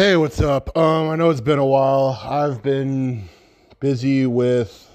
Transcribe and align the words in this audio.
Hey, 0.00 0.16
what's 0.16 0.40
up? 0.40 0.74
Um, 0.78 1.10
I 1.10 1.16
know 1.16 1.28
it's 1.28 1.42
been 1.42 1.58
a 1.58 1.66
while. 1.66 2.18
I've 2.24 2.62
been 2.62 3.28
busy 3.80 4.24
with 4.24 4.90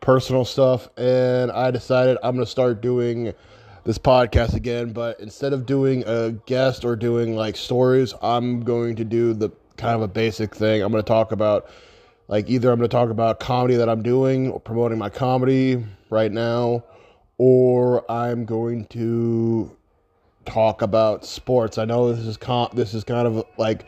personal 0.00 0.44
stuff, 0.44 0.88
and 0.96 1.50
I 1.50 1.72
decided 1.72 2.18
I'm 2.22 2.36
going 2.36 2.46
to 2.46 2.50
start 2.52 2.80
doing 2.80 3.34
this 3.82 3.98
podcast 3.98 4.54
again. 4.54 4.92
But 4.92 5.18
instead 5.18 5.52
of 5.52 5.66
doing 5.66 6.04
a 6.06 6.30
guest 6.46 6.84
or 6.84 6.94
doing 6.94 7.34
like 7.34 7.56
stories, 7.56 8.14
I'm 8.22 8.60
going 8.60 8.94
to 8.94 9.04
do 9.04 9.34
the 9.34 9.50
kind 9.76 9.96
of 9.96 10.02
a 10.02 10.06
basic 10.06 10.54
thing. 10.54 10.80
I'm 10.80 10.92
going 10.92 11.02
to 11.02 11.08
talk 11.08 11.32
about 11.32 11.68
like 12.28 12.48
either 12.48 12.70
I'm 12.70 12.78
going 12.78 12.88
to 12.88 12.96
talk 12.96 13.10
about 13.10 13.40
comedy 13.40 13.74
that 13.74 13.88
I'm 13.88 14.04
doing 14.04 14.48
or 14.48 14.60
promoting 14.60 14.96
my 14.96 15.10
comedy 15.10 15.84
right 16.08 16.30
now, 16.30 16.84
or 17.36 18.08
I'm 18.08 18.44
going 18.44 18.86
to 18.90 19.76
talk 20.44 20.82
about 20.82 21.24
sports. 21.24 21.78
I 21.78 21.84
know 21.84 22.12
this 22.12 22.24
is 22.24 22.36
com- 22.36 22.70
this 22.74 22.94
is 22.94 23.04
kind 23.04 23.26
of 23.26 23.44
like 23.56 23.84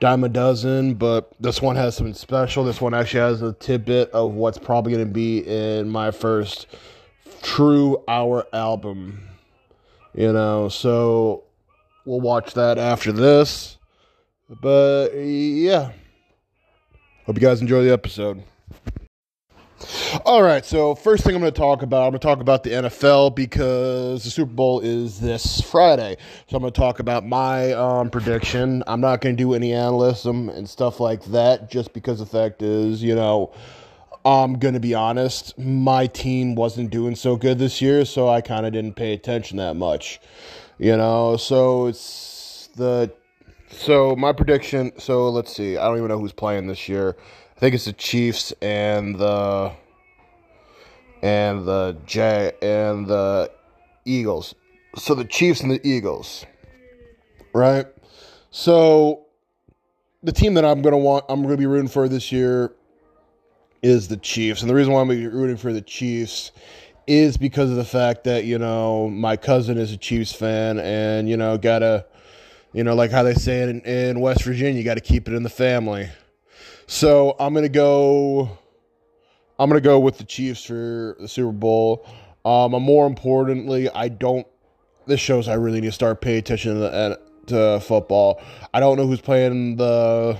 dime 0.00 0.24
a 0.24 0.28
dozen, 0.28 0.94
but 0.94 1.32
this 1.40 1.62
one 1.62 1.76
has 1.76 1.96
something 1.96 2.14
special. 2.14 2.64
This 2.64 2.80
one 2.80 2.94
actually 2.94 3.20
has 3.20 3.42
a 3.42 3.52
tidbit 3.54 4.10
of 4.10 4.34
what's 4.34 4.58
probably 4.58 4.92
going 4.92 5.06
to 5.06 5.12
be 5.12 5.38
in 5.38 5.88
my 5.88 6.10
first 6.10 6.66
true 7.42 8.02
hour 8.08 8.46
album. 8.52 9.28
You 10.14 10.32
know, 10.32 10.68
so 10.68 11.44
we'll 12.04 12.20
watch 12.20 12.54
that 12.54 12.78
after 12.78 13.12
this. 13.12 13.78
But 14.48 15.10
yeah. 15.14 15.92
Hope 17.26 17.36
you 17.36 17.40
guys 17.40 17.60
enjoy 17.60 17.82
the 17.84 17.92
episode. 17.92 18.42
All 20.24 20.42
right, 20.42 20.64
so 20.64 20.94
first 20.94 21.24
thing 21.24 21.34
I'm 21.34 21.40
going 21.40 21.52
to 21.52 21.58
talk 21.58 21.82
about, 21.82 22.04
I'm 22.04 22.10
going 22.10 22.20
to 22.20 22.26
talk 22.26 22.40
about 22.40 22.62
the 22.62 22.70
NFL 22.70 23.34
because 23.34 24.24
the 24.24 24.30
Super 24.30 24.52
Bowl 24.52 24.80
is 24.80 25.20
this 25.20 25.60
Friday. 25.60 26.16
So 26.48 26.56
I'm 26.56 26.62
going 26.62 26.72
to 26.72 26.80
talk 26.80 26.98
about 26.98 27.26
my 27.26 27.72
um, 27.72 28.10
prediction. 28.10 28.82
I'm 28.86 29.00
not 29.00 29.20
going 29.20 29.36
to 29.36 29.42
do 29.42 29.54
any 29.54 29.72
analysis 29.72 30.24
and 30.24 30.68
stuff 30.68 31.00
like 31.00 31.24
that 31.26 31.70
just 31.70 31.92
because 31.92 32.18
the 32.18 32.26
fact 32.26 32.62
is, 32.62 33.02
you 33.02 33.14
know, 33.14 33.52
I'm 34.24 34.58
going 34.58 34.74
to 34.74 34.80
be 34.80 34.94
honest, 34.94 35.58
my 35.58 36.06
team 36.06 36.54
wasn't 36.54 36.90
doing 36.90 37.14
so 37.14 37.36
good 37.36 37.58
this 37.58 37.82
year, 37.82 38.04
so 38.06 38.28
I 38.28 38.40
kind 38.40 38.64
of 38.64 38.72
didn't 38.72 38.94
pay 38.94 39.12
attention 39.12 39.58
that 39.58 39.74
much. 39.74 40.20
You 40.78 40.96
know, 40.96 41.36
so 41.36 41.86
it's 41.86 42.70
the 42.74 43.12
so 43.70 44.16
my 44.16 44.32
prediction, 44.32 44.92
so 44.98 45.28
let's 45.28 45.54
see. 45.54 45.76
I 45.76 45.86
don't 45.86 45.98
even 45.98 46.08
know 46.08 46.18
who's 46.18 46.32
playing 46.32 46.68
this 46.68 46.88
year. 46.88 47.16
I 47.56 47.60
think 47.60 47.74
it's 47.74 47.84
the 47.84 47.92
Chiefs 47.92 48.52
and 48.62 49.16
the 49.16 49.72
and 51.24 51.64
the 51.64 51.96
J 52.04 52.52
and 52.60 53.06
the 53.06 53.50
Eagles. 54.04 54.54
So 54.96 55.14
the 55.14 55.24
Chiefs 55.24 55.62
and 55.62 55.70
the 55.70 55.80
Eagles. 55.82 56.44
Right? 57.54 57.86
So 58.50 59.24
the 60.22 60.32
team 60.32 60.54
that 60.54 60.66
I'm 60.66 60.82
gonna 60.82 60.98
want 60.98 61.24
I'm 61.30 61.42
gonna 61.42 61.56
be 61.56 61.66
rooting 61.66 61.88
for 61.88 62.08
this 62.08 62.30
year 62.30 62.74
is 63.82 64.06
the 64.08 64.18
Chiefs. 64.18 64.60
And 64.60 64.70
the 64.70 64.74
reason 64.74 64.92
why 64.92 65.00
I'm 65.00 65.08
rooting 65.08 65.56
for 65.56 65.72
the 65.72 65.80
Chiefs 65.80 66.52
is 67.06 67.36
because 67.38 67.70
of 67.70 67.76
the 67.76 67.84
fact 67.84 68.24
that, 68.24 68.44
you 68.44 68.58
know, 68.58 69.08
my 69.08 69.36
cousin 69.36 69.78
is 69.78 69.92
a 69.92 69.96
Chiefs 69.96 70.32
fan 70.32 70.78
and, 70.78 71.28
you 71.28 71.38
know, 71.38 71.56
gotta 71.56 72.04
you 72.74 72.84
know, 72.84 72.94
like 72.94 73.12
how 73.12 73.22
they 73.22 73.34
say 73.34 73.60
it 73.60 73.68
in, 73.70 73.80
in 73.82 74.20
West 74.20 74.42
Virginia, 74.42 74.76
you 74.78 74.84
gotta 74.84 75.00
keep 75.00 75.26
it 75.26 75.32
in 75.32 75.42
the 75.42 75.48
family. 75.48 76.10
So 76.86 77.34
I'm 77.40 77.54
gonna 77.54 77.70
go. 77.70 78.58
I'm 79.58 79.68
gonna 79.68 79.80
go 79.80 80.00
with 80.00 80.18
the 80.18 80.24
Chiefs 80.24 80.64
for 80.64 81.16
the 81.18 81.28
Super 81.28 81.52
Bowl. 81.52 82.06
Um, 82.44 82.72
more 82.72 83.06
importantly, 83.06 83.88
I 83.90 84.08
don't. 84.08 84.46
This 85.06 85.20
shows 85.20 85.48
I 85.48 85.54
really 85.54 85.80
need 85.80 85.88
to 85.88 85.92
start 85.92 86.20
paying 86.20 86.38
attention 86.38 86.80
to, 86.80 87.18
to 87.46 87.80
football. 87.80 88.42
I 88.72 88.80
don't 88.80 88.96
know 88.96 89.06
who's 89.06 89.20
playing 89.20 89.76
the 89.76 90.38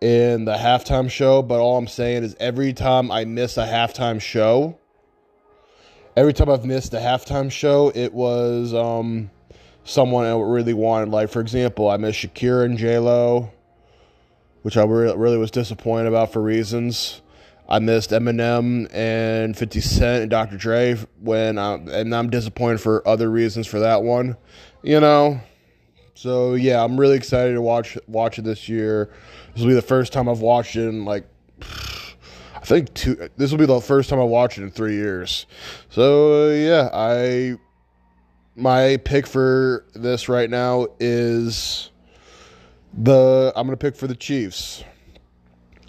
in 0.00 0.44
the 0.44 0.54
halftime 0.54 1.10
show, 1.10 1.42
but 1.42 1.60
all 1.60 1.78
I'm 1.78 1.86
saying 1.86 2.24
is 2.24 2.36
every 2.40 2.72
time 2.72 3.10
I 3.10 3.24
miss 3.24 3.56
a 3.56 3.66
halftime 3.66 4.20
show, 4.20 4.78
every 6.16 6.32
time 6.32 6.50
I've 6.50 6.64
missed 6.64 6.92
a 6.92 6.98
halftime 6.98 7.50
show, 7.50 7.92
it 7.94 8.12
was 8.12 8.74
um, 8.74 9.30
someone 9.84 10.26
I 10.26 10.36
really 10.38 10.74
wanted. 10.74 11.08
Like 11.08 11.30
for 11.30 11.40
example, 11.40 11.88
I 11.88 11.96
missed 11.96 12.18
Shakira 12.18 12.64
and 12.64 12.76
J 12.76 12.98
Lo 12.98 13.50
which 14.62 14.76
I 14.76 14.84
really 14.84 15.36
was 15.36 15.50
disappointed 15.50 16.06
about 16.06 16.32
for 16.32 16.40
reasons. 16.40 17.20
I 17.68 17.78
missed 17.78 18.10
Eminem 18.10 18.92
and 18.92 19.56
50 19.56 19.80
Cent 19.80 20.22
and 20.22 20.30
Dr. 20.30 20.56
Dre 20.56 20.96
when 21.20 21.58
I, 21.58 21.74
and 21.74 22.14
I'm 22.14 22.28
disappointed 22.28 22.80
for 22.80 23.06
other 23.06 23.30
reasons 23.30 23.66
for 23.66 23.80
that 23.80 24.02
one, 24.02 24.36
you 24.82 25.00
know. 25.00 25.40
So 26.14 26.54
yeah, 26.54 26.84
I'm 26.84 26.98
really 27.00 27.16
excited 27.16 27.54
to 27.54 27.62
watch 27.62 27.96
watch 28.06 28.38
it 28.38 28.42
this 28.42 28.68
year. 28.68 29.12
This 29.52 29.62
will 29.62 29.68
be 29.68 29.74
the 29.74 29.82
first 29.82 30.12
time 30.12 30.28
I've 30.28 30.40
watched 30.40 30.76
it 30.76 30.86
in 30.86 31.04
like 31.04 31.26
I 31.60 32.64
think 32.64 32.92
two. 32.94 33.28
This 33.36 33.50
will 33.50 33.58
be 33.58 33.66
the 33.66 33.80
first 33.80 34.10
time 34.10 34.20
I 34.20 34.24
watch 34.24 34.58
it 34.58 34.62
in 34.62 34.70
three 34.70 34.94
years. 34.94 35.46
So 35.88 36.50
yeah, 36.50 36.90
I 36.92 37.56
my 38.54 38.98
pick 38.98 39.26
for 39.26 39.86
this 39.94 40.28
right 40.28 40.48
now 40.48 40.86
is 41.00 41.90
the 42.92 43.52
I'm 43.56 43.66
gonna 43.66 43.76
pick 43.76 43.96
for 43.96 44.06
the 44.06 44.14
Chiefs. 44.14 44.84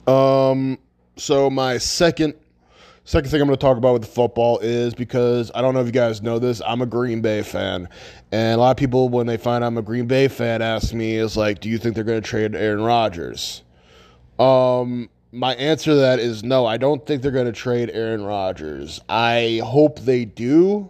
Um, 0.08 0.80
so 1.16 1.50
my 1.50 1.78
second 1.78 2.34
second 3.06 3.30
thing 3.30 3.42
I'm 3.42 3.48
gonna 3.48 3.58
talk 3.58 3.78
about 3.78 3.94
with 3.94 4.04
the 4.04 4.08
football 4.08 4.60
is 4.60 4.94
because 4.94 5.52
I 5.54 5.62
don't 5.62 5.74
know 5.74 5.82
if 5.82 5.86
you 5.86 5.92
guys 5.92 6.22
know 6.22 6.40
this, 6.40 6.62
I'm 6.66 6.82
a 6.82 6.86
Green 6.86 7.22
Bay 7.22 7.44
fan, 7.44 7.90
and 8.32 8.56
a 8.56 8.58
lot 8.58 8.72
of 8.72 8.78
people 8.78 9.10
when 9.10 9.28
they 9.28 9.38
find 9.38 9.64
I'm 9.64 9.78
a 9.78 9.82
Green 9.82 10.08
Bay 10.08 10.28
fan 10.28 10.62
ask 10.62 10.94
me 10.94 11.16
is 11.16 11.36
like, 11.38 11.60
do 11.60 11.70
you 11.70 11.78
think 11.78 11.96
they're 11.96 12.04
gonna 12.04 12.22
trade 12.22 12.56
Aaron 12.56 12.82
Rodgers? 12.82 13.64
Um, 14.40 15.10
my 15.32 15.56
answer 15.56 15.92
to 15.92 15.96
that 15.98 16.20
is 16.20 16.44
no. 16.44 16.66
I 16.66 16.78
don't 16.78 17.06
think 17.06 17.22
they're 17.22 17.32
gonna 17.32 17.52
trade 17.52 17.92
Aaron 17.94 18.24
Rodgers. 18.24 19.00
I 19.10 19.62
hope 19.64 20.00
they 20.00 20.26
do 20.26 20.90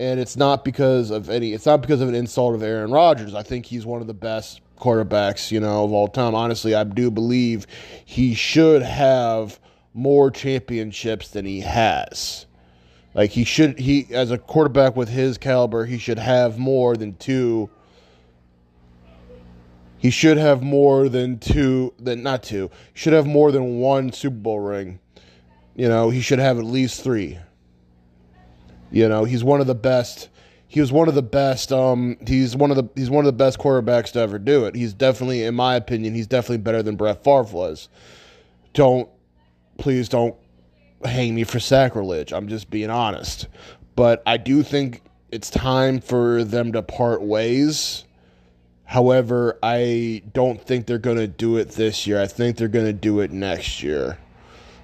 and 0.00 0.18
it's 0.18 0.34
not 0.34 0.64
because 0.64 1.10
of 1.10 1.28
any 1.28 1.52
it's 1.52 1.66
not 1.66 1.82
because 1.82 2.00
of 2.00 2.08
an 2.08 2.14
insult 2.14 2.54
of 2.54 2.62
Aaron 2.62 2.90
Rodgers. 2.90 3.34
I 3.34 3.42
think 3.42 3.66
he's 3.66 3.86
one 3.86 4.00
of 4.00 4.06
the 4.06 4.14
best 4.14 4.62
quarterbacks, 4.80 5.50
you 5.50 5.60
know, 5.60 5.84
of 5.84 5.92
all 5.92 6.08
time. 6.08 6.34
Honestly, 6.34 6.74
I 6.74 6.84
do 6.84 7.10
believe 7.10 7.66
he 8.04 8.34
should 8.34 8.82
have 8.82 9.60
more 9.94 10.30
championships 10.30 11.28
than 11.28 11.44
he 11.44 11.60
has. 11.60 12.46
Like 13.14 13.30
he 13.30 13.44
should 13.44 13.78
he 13.78 14.06
as 14.10 14.30
a 14.30 14.38
quarterback 14.38 14.96
with 14.96 15.08
his 15.08 15.38
caliber, 15.38 15.84
he 15.84 15.98
should 15.98 16.18
have 16.18 16.58
more 16.58 16.96
than 16.96 17.14
two 17.14 17.70
he 20.00 20.10
should 20.10 20.38
have 20.38 20.62
more 20.62 21.10
than 21.10 21.38
two 21.38 21.92
than 21.98 22.22
not 22.22 22.42
two. 22.42 22.70
Should 22.94 23.12
have 23.12 23.26
more 23.26 23.52
than 23.52 23.80
one 23.80 24.12
Super 24.12 24.36
Bowl 24.36 24.58
ring. 24.58 24.98
You 25.76 25.88
know, 25.88 26.08
he 26.08 26.22
should 26.22 26.38
have 26.38 26.58
at 26.58 26.64
least 26.64 27.04
3. 27.04 27.38
You 28.90 29.08
know, 29.08 29.24
he's 29.24 29.44
one 29.44 29.60
of 29.60 29.66
the 29.66 29.74
best. 29.74 30.30
He 30.70 30.80
was 30.80 30.92
one 30.92 31.08
of 31.08 31.16
the 31.16 31.22
best. 31.22 31.72
Um, 31.72 32.16
he's 32.28 32.54
one 32.54 32.70
of 32.70 32.76
the 32.76 32.88
he's 32.94 33.10
one 33.10 33.26
of 33.26 33.26
the 33.26 33.32
best 33.36 33.58
quarterbacks 33.58 34.12
to 34.12 34.20
ever 34.20 34.38
do 34.38 34.66
it. 34.66 34.76
He's 34.76 34.94
definitely, 34.94 35.42
in 35.42 35.56
my 35.56 35.74
opinion, 35.74 36.14
he's 36.14 36.28
definitely 36.28 36.58
better 36.58 36.80
than 36.80 36.94
Brett 36.94 37.24
Favre 37.24 37.42
was. 37.52 37.88
Don't, 38.72 39.08
please 39.78 40.08
don't 40.08 40.36
hang 41.04 41.34
me 41.34 41.42
for 41.42 41.58
sacrilege. 41.58 42.32
I'm 42.32 42.46
just 42.46 42.70
being 42.70 42.88
honest. 42.88 43.48
But 43.96 44.22
I 44.24 44.36
do 44.36 44.62
think 44.62 45.02
it's 45.32 45.50
time 45.50 46.00
for 46.00 46.44
them 46.44 46.70
to 46.74 46.82
part 46.82 47.20
ways. 47.20 48.04
However, 48.84 49.58
I 49.64 50.22
don't 50.32 50.64
think 50.64 50.86
they're 50.86 50.98
going 50.98 51.18
to 51.18 51.26
do 51.26 51.56
it 51.56 51.70
this 51.70 52.06
year. 52.06 52.22
I 52.22 52.28
think 52.28 52.56
they're 52.56 52.68
going 52.68 52.86
to 52.86 52.92
do 52.92 53.18
it 53.18 53.32
next 53.32 53.82
year. 53.82 54.18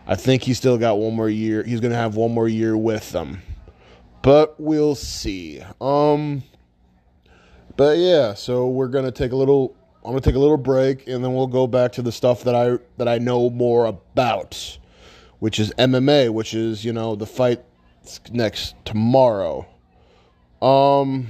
I 0.09 0.17
think 0.17 0.43
he's 0.43 0.59
still 0.59 0.79
got 0.79 0.99
one 0.99 1.15
more 1.15 1.29
year. 1.29 1.63
He's 1.63 1.79
going 1.79 1.93
to 1.93 1.99
have 1.99 2.17
one 2.17 2.35
more 2.35 2.49
year 2.49 2.77
with 2.77 3.13
them 3.13 3.43
but 4.27 4.59
we'll 4.59 4.97
see. 4.97 5.63
Um, 5.81 6.43
but 7.77 7.97
yeah, 7.97 8.35
so 8.35 8.67
we're 8.67 8.89
gonna 8.89 9.13
take 9.13 9.31
a 9.31 9.37
little. 9.37 9.77
I'm 10.05 10.11
gonna 10.11 10.21
take 10.21 10.35
a 10.35 10.41
little 10.41 10.57
break, 10.57 11.07
and 11.07 11.25
then 11.25 11.33
we'll 11.33 11.47
go 11.47 11.69
back 11.69 11.93
to 11.93 12.03
the 12.03 12.11
stuff 12.11 12.43
that 12.43 12.55
I 12.57 12.79
that 12.97 13.07
I 13.07 13.19
know 13.19 13.49
more 13.51 13.87
about, 13.87 14.79
which 15.39 15.61
is 15.61 15.71
MMA, 15.79 16.31
which 16.31 16.55
is 16.55 16.85
you 16.85 16.93
know 16.93 17.15
the 17.15 17.25
fight 17.25 17.63
next 18.33 18.75
tomorrow. 18.85 19.65
Um, 20.61 21.29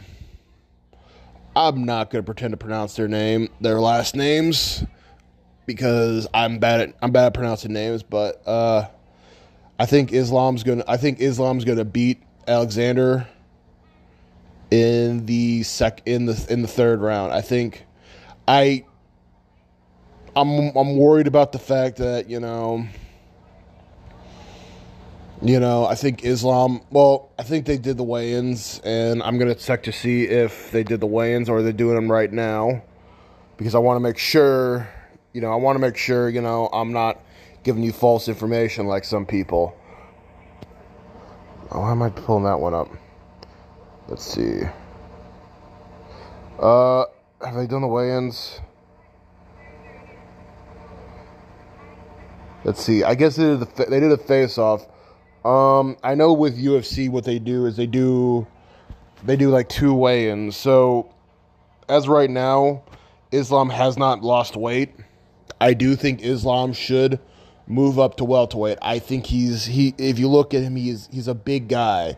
I'm 1.55 1.85
not 1.85 2.09
gonna 2.09 2.23
pretend 2.23 2.53
to 2.53 2.57
pronounce 2.57 2.97
their 2.97 3.09
name, 3.09 3.51
their 3.61 3.79
last 3.79 4.17
names, 4.17 4.87
because 5.67 6.27
I'm 6.33 6.59
bad 6.61 6.81
at 6.81 6.95
I'm 7.03 7.11
bad 7.11 7.27
at 7.27 7.35
pronouncing 7.35 7.75
names. 7.75 8.03
But 8.03 8.41
uh, 8.49 8.89
I 9.79 9.85
think 9.85 10.15
Islam's 10.15 10.63
gonna 10.63 10.85
I 10.89 10.97
think 10.97 11.21
Islam's 11.21 11.67
gonna 11.67 11.85
beat 11.85 12.23
Alexander 12.49 13.29
in 14.71 15.27
the 15.27 15.63
sec 15.63 16.03
in 16.07 16.27
the 16.27 16.47
in 16.51 16.63
the 16.63 16.69
third 16.69 17.01
round. 17.01 17.33
I 17.33 17.41
think 17.41 17.85
I 18.49 18.85
I'm 20.37 20.77
I'm 20.77 20.97
worried 20.99 21.27
about 21.27 21.53
the 21.53 21.59
fact 21.59 21.99
that, 21.99 22.29
you 22.29 22.41
know, 22.41 22.87
you 25.43 25.61
know, 25.61 25.87
I 25.87 25.95
think 25.95 26.25
Islam, 26.25 26.81
well, 26.91 27.31
I 27.39 27.43
think 27.43 27.67
they 27.67 27.79
did 27.79 27.97
the 27.97 28.05
weigh-ins 28.05 28.81
and 28.85 29.23
I'm 29.23 29.39
going 29.39 29.53
to 29.53 29.61
check 29.61 29.85
to 29.85 29.93
see 29.93 30.25
if 30.25 30.71
they 30.73 30.83
did 30.85 31.01
the 31.01 31.07
weigh-ins 31.07 31.49
or 31.49 31.63
they're 31.63 31.73
doing 31.73 31.97
them 31.97 32.11
right 32.11 32.33
now. 32.33 32.83
because 33.57 33.75
I 33.75 33.79
want 33.79 33.97
to 33.97 34.01
make 34.01 34.19
sure, 34.19 34.89
you 35.33 35.41
know, 35.41 35.53
I 35.53 35.57
want 35.57 35.77
to 35.77 35.81
make 35.81 35.97
sure, 35.97 36.29
you 36.29 36.41
know, 36.41 36.69
I'm 36.73 36.93
not 36.93 37.21
giving 37.63 37.83
you 37.83 37.93
false 37.93 38.29
information 38.29 38.87
like 38.87 39.05
some 39.05 39.27
people. 39.27 39.77
Oh, 41.77 41.81
why 41.81 41.91
am 41.91 42.01
I 42.01 42.09
pulling 42.09 42.45
that 42.45 42.59
one 42.59 42.73
up? 42.73 42.89
Let's 44.09 44.25
see. 44.25 44.63
Uh, 46.59 47.05
have 47.45 47.55
they 47.55 47.67
done 47.67 47.83
the 47.83 47.87
weigh-ins? 47.87 48.63
Let's 52.65 52.83
see. 52.83 53.05
I 53.05 53.15
guess 53.15 53.37
they 53.37 53.43
did, 53.43 53.61
the, 53.61 53.85
they 53.91 54.01
did 54.01 54.11
a 54.11 54.17
face-off. 54.17 54.87
Um, 55.45 55.99
I 56.03 56.15
know 56.15 56.33
with 56.33 56.59
UFC 56.59 57.11
what 57.11 57.25
they 57.25 57.39
do 57.39 57.67
is 57.67 57.77
they 57.77 57.87
do 57.87 58.47
they 59.25 59.37
do 59.37 59.51
like 59.51 59.69
two 59.69 59.93
weigh-ins. 59.93 60.57
So 60.57 61.13
as 61.91 62.09
right 62.09 62.31
now, 62.31 62.85
Islam 63.33 63.69
has 63.69 63.99
not 63.99 64.23
lost 64.23 64.57
weight. 64.57 64.95
I 65.61 65.75
do 65.75 65.95
think 65.95 66.23
Islam 66.23 66.73
should 66.73 67.21
move 67.67 67.99
up 67.99 68.17
to 68.17 68.25
welterweight. 68.25 68.79
I 68.81 68.99
think 68.99 69.27
he's 69.27 69.67
he 69.67 69.95
if 69.99 70.19
you 70.19 70.29
look 70.29 70.55
at 70.55 70.63
him, 70.63 70.77
he's 70.77 71.09
he's 71.13 71.29
a 71.29 71.35
big 71.35 71.69
guy. 71.69 72.17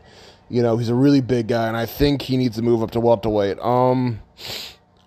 You 0.50 0.62
know, 0.62 0.76
he's 0.78 0.88
a 0.88 0.94
really 0.94 1.20
big 1.20 1.48
guy, 1.48 1.68
and 1.68 1.76
I 1.76 1.86
think 1.86 2.22
he 2.22 2.36
needs 2.36 2.56
to 2.56 2.62
move 2.62 2.82
up 2.82 2.90
to 2.92 3.00
welterweight. 3.00 3.58
Um, 3.60 4.20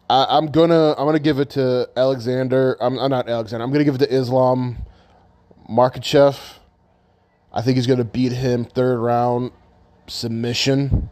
I, 0.09 0.37
am 0.37 0.47
gonna 0.47 0.91
I'm 0.91 1.05
gonna 1.05 1.19
give 1.19 1.39
it 1.39 1.51
to 1.51 1.89
Alexander. 1.95 2.77
I'm, 2.79 2.99
I'm 2.99 3.09
not 3.09 3.27
Alexander. 3.27 3.63
I'm 3.63 3.71
gonna 3.71 3.83
give 3.83 3.95
it 3.95 3.99
to 3.99 4.13
Islam 4.13 4.77
Makhachev. 5.69 6.37
I 7.53 7.61
think 7.61 7.75
he's 7.77 7.87
gonna 7.87 8.03
beat 8.03 8.31
him 8.33 8.65
third 8.65 8.99
round 8.99 9.51
submission. 10.07 11.09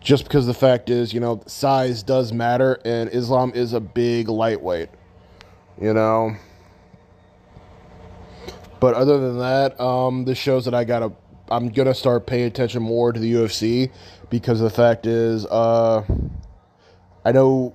Just 0.00 0.24
because 0.24 0.46
the 0.46 0.54
fact 0.54 0.90
is, 0.90 1.12
you 1.12 1.18
know, 1.18 1.42
size 1.46 2.04
does 2.04 2.32
matter, 2.32 2.80
and 2.84 3.10
Islam 3.12 3.52
is 3.54 3.72
a 3.72 3.80
big 3.80 4.28
lightweight. 4.28 4.90
You 5.80 5.92
know. 5.92 6.36
But 8.80 8.94
other 8.94 9.18
than 9.18 9.38
that, 9.38 9.80
um, 9.80 10.24
this 10.24 10.38
shows 10.38 10.64
that 10.64 10.74
I 10.74 10.84
gotta. 10.84 11.12
I'm 11.50 11.70
gonna 11.70 11.94
start 11.94 12.26
paying 12.26 12.44
attention 12.44 12.82
more 12.82 13.12
to 13.12 13.18
the 13.18 13.32
UFC 13.32 13.90
because 14.28 14.60
the 14.60 14.70
fact 14.70 15.06
is, 15.06 15.46
uh, 15.46 16.04
I 17.24 17.32
know 17.32 17.74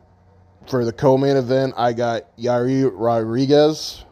for 0.68 0.86
the 0.86 0.94
co-main 0.94 1.38
event 1.38 1.74
I 1.76 1.94
got 1.94 2.36
Yair 2.38 2.92
Rodriguez, 2.94 4.06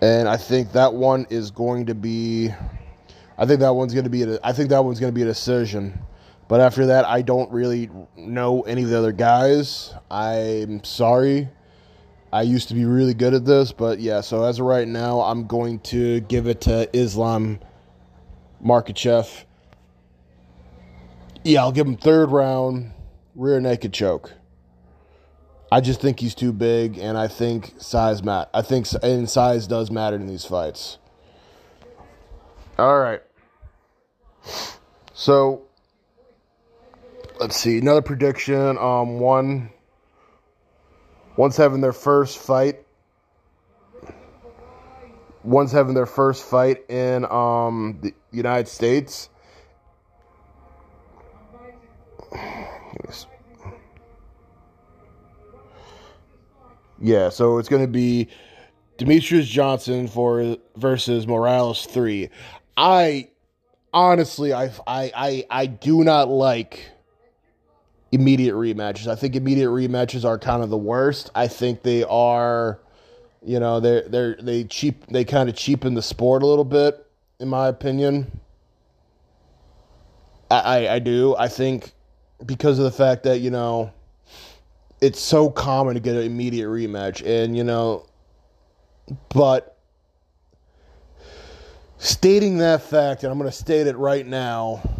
and 0.00 0.28
I 0.28 0.36
think 0.36 0.72
that 0.72 0.94
one 0.94 1.26
is 1.30 1.50
going 1.50 1.86
to 1.86 1.94
be. 1.94 2.50
I 3.36 3.46
think 3.46 3.60
that 3.60 3.74
one's 3.74 3.94
to 4.04 4.10
be. 4.10 4.22
A, 4.22 4.38
I 4.44 4.52
think 4.52 4.68
that 4.70 4.84
one's 4.84 5.00
to 5.00 5.10
be 5.12 5.22
a 5.22 5.26
decision. 5.26 5.98
But 6.46 6.60
after 6.60 6.86
that, 6.86 7.06
I 7.06 7.22
don't 7.22 7.50
really 7.50 7.90
know 8.16 8.62
any 8.62 8.82
of 8.82 8.90
the 8.90 8.98
other 8.98 9.12
guys. 9.12 9.94
I'm 10.10 10.84
sorry. 10.84 11.48
I 12.34 12.42
used 12.42 12.66
to 12.66 12.74
be 12.74 12.84
really 12.84 13.14
good 13.14 13.32
at 13.32 13.44
this, 13.44 13.70
but 13.70 14.00
yeah, 14.00 14.20
so 14.20 14.42
as 14.42 14.58
of 14.58 14.66
right 14.66 14.88
now, 14.88 15.20
I'm 15.20 15.46
going 15.46 15.78
to 15.80 16.18
give 16.18 16.48
it 16.48 16.62
to 16.62 16.90
Islam 16.92 17.60
Makhachev. 18.60 19.44
Yeah, 21.44 21.60
I'll 21.60 21.70
give 21.70 21.86
him 21.86 21.96
third 21.96 22.32
round, 22.32 22.90
rear 23.36 23.60
naked 23.60 23.92
choke. 23.92 24.32
I 25.70 25.80
just 25.80 26.00
think 26.00 26.18
he's 26.18 26.34
too 26.34 26.52
big, 26.52 26.98
and 26.98 27.16
I 27.16 27.28
think 27.28 27.74
size 27.78 28.24
mat. 28.24 28.50
I 28.52 28.62
think 28.62 28.88
and 29.00 29.30
size 29.30 29.68
does 29.68 29.92
matter 29.92 30.16
in 30.16 30.26
these 30.26 30.44
fights. 30.44 30.98
All 32.80 32.98
right. 32.98 33.22
So 35.12 35.62
let's 37.38 37.54
see 37.54 37.78
another 37.78 38.02
prediction. 38.02 38.76
Um, 38.76 39.20
one 39.20 39.70
One's 41.36 41.56
having 41.56 41.80
their 41.80 41.92
first 41.92 42.38
fight. 42.38 42.80
One's 45.42 45.72
having 45.72 45.94
their 45.94 46.06
first 46.06 46.44
fight 46.44 46.88
in 46.88 47.24
um, 47.26 47.98
the 48.00 48.14
United 48.30 48.68
States. 48.68 49.28
Yeah, 57.00 57.28
so 57.28 57.58
it's 57.58 57.68
going 57.68 57.82
to 57.82 57.88
be 57.88 58.28
Demetrious 58.96 59.44
Johnson 59.44 60.08
for 60.08 60.56
versus 60.76 61.26
Moraes 61.26 61.86
three. 61.86 62.30
I 62.78 63.28
honestly, 63.92 64.54
I 64.54 64.70
I 64.86 65.12
I, 65.14 65.46
I 65.50 65.66
do 65.66 66.04
not 66.04 66.28
like 66.28 66.90
immediate 68.14 68.54
rematches. 68.54 69.08
I 69.08 69.16
think 69.16 69.34
immediate 69.34 69.68
rematches 69.68 70.24
are 70.24 70.38
kind 70.38 70.62
of 70.62 70.70
the 70.70 70.78
worst. 70.78 71.30
I 71.34 71.48
think 71.48 71.82
they 71.82 72.04
are, 72.04 72.78
you 73.42 73.58
know, 73.58 73.80
they're 73.80 74.08
they're 74.08 74.36
they 74.36 74.64
cheap 74.64 75.06
they 75.08 75.24
kind 75.24 75.48
of 75.48 75.56
cheapen 75.56 75.94
the 75.94 76.02
sport 76.02 76.42
a 76.42 76.46
little 76.46 76.64
bit, 76.64 77.06
in 77.40 77.48
my 77.48 77.68
opinion. 77.68 78.40
I, 80.50 80.60
I, 80.60 80.94
I 80.94 80.98
do. 81.00 81.34
I 81.36 81.48
think 81.48 81.92
because 82.46 82.78
of 82.78 82.84
the 82.84 82.92
fact 82.92 83.24
that 83.24 83.40
you 83.40 83.50
know 83.50 83.92
it's 85.00 85.20
so 85.20 85.50
common 85.50 85.94
to 85.94 86.00
get 86.00 86.14
an 86.14 86.22
immediate 86.22 86.68
rematch, 86.68 87.26
and 87.26 87.56
you 87.56 87.64
know, 87.64 88.06
but 89.30 89.76
stating 91.98 92.58
that 92.58 92.82
fact, 92.82 93.24
and 93.24 93.32
I'm 93.32 93.38
going 93.38 93.50
to 93.50 93.56
state 93.56 93.88
it 93.88 93.96
right 93.96 94.26
now 94.26 94.93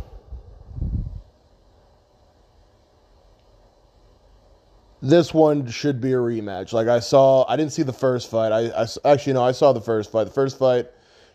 this 5.04 5.34
one 5.34 5.66
should 5.68 6.00
be 6.00 6.12
a 6.12 6.16
rematch. 6.16 6.72
Like 6.72 6.88
I 6.88 6.98
saw, 6.98 7.44
I 7.46 7.56
didn't 7.56 7.72
see 7.72 7.82
the 7.82 7.92
first 7.92 8.30
fight. 8.30 8.52
I, 8.52 8.70
I 8.70 8.86
actually 9.04 9.34
no, 9.34 9.44
I 9.44 9.52
saw 9.52 9.72
the 9.72 9.80
first 9.80 10.10
fight. 10.10 10.24
The 10.24 10.30
first 10.30 10.58
fight, 10.58 10.88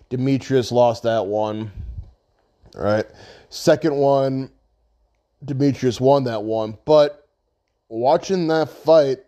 Demetrious 0.10 0.72
lost 0.72 1.04
that 1.04 1.28
one. 1.28 1.72
All 2.76 2.84
right. 2.84 3.06
Second 3.50 3.96
one, 3.96 4.50
Demetrious 5.46 6.02
won 6.02 6.24
that 6.24 6.42
one. 6.44 6.80
But 6.86 7.28
watching 7.90 8.48
that 8.48 8.70
fight, 8.70 9.20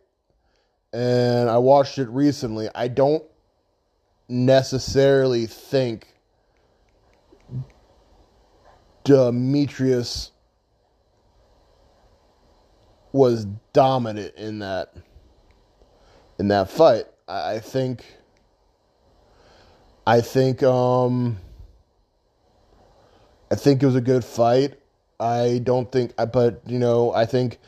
and 0.92 1.48
I 1.48 1.60
watched 1.60 2.00
it 2.00 2.10
recently, 2.10 2.68
I 2.74 2.88
don't 2.88 3.24
necessarily 4.28 5.46
think 5.46 6.08
Demetrious 9.06 10.31
was 13.12 13.46
dominant 13.74 14.36
in 14.36 14.60
that 14.60 14.96
in 16.40 16.48
that 16.50 16.70
fight. 16.70 17.06
I, 17.28 17.60
think 17.60 18.06
I 20.06 20.22
think 20.22 20.64
um 20.64 21.38
I 23.50 23.56
think 23.56 23.84
it 23.84 23.86
was 23.86 23.96
a 23.96 24.02
good 24.02 24.24
fight. 24.24 24.76
I 25.20 25.62
don't 25.64 25.92
think 25.92 26.14
but 26.32 26.62
you 26.66 26.80
know, 26.80 27.14
I 27.14 27.26
think 27.26 27.60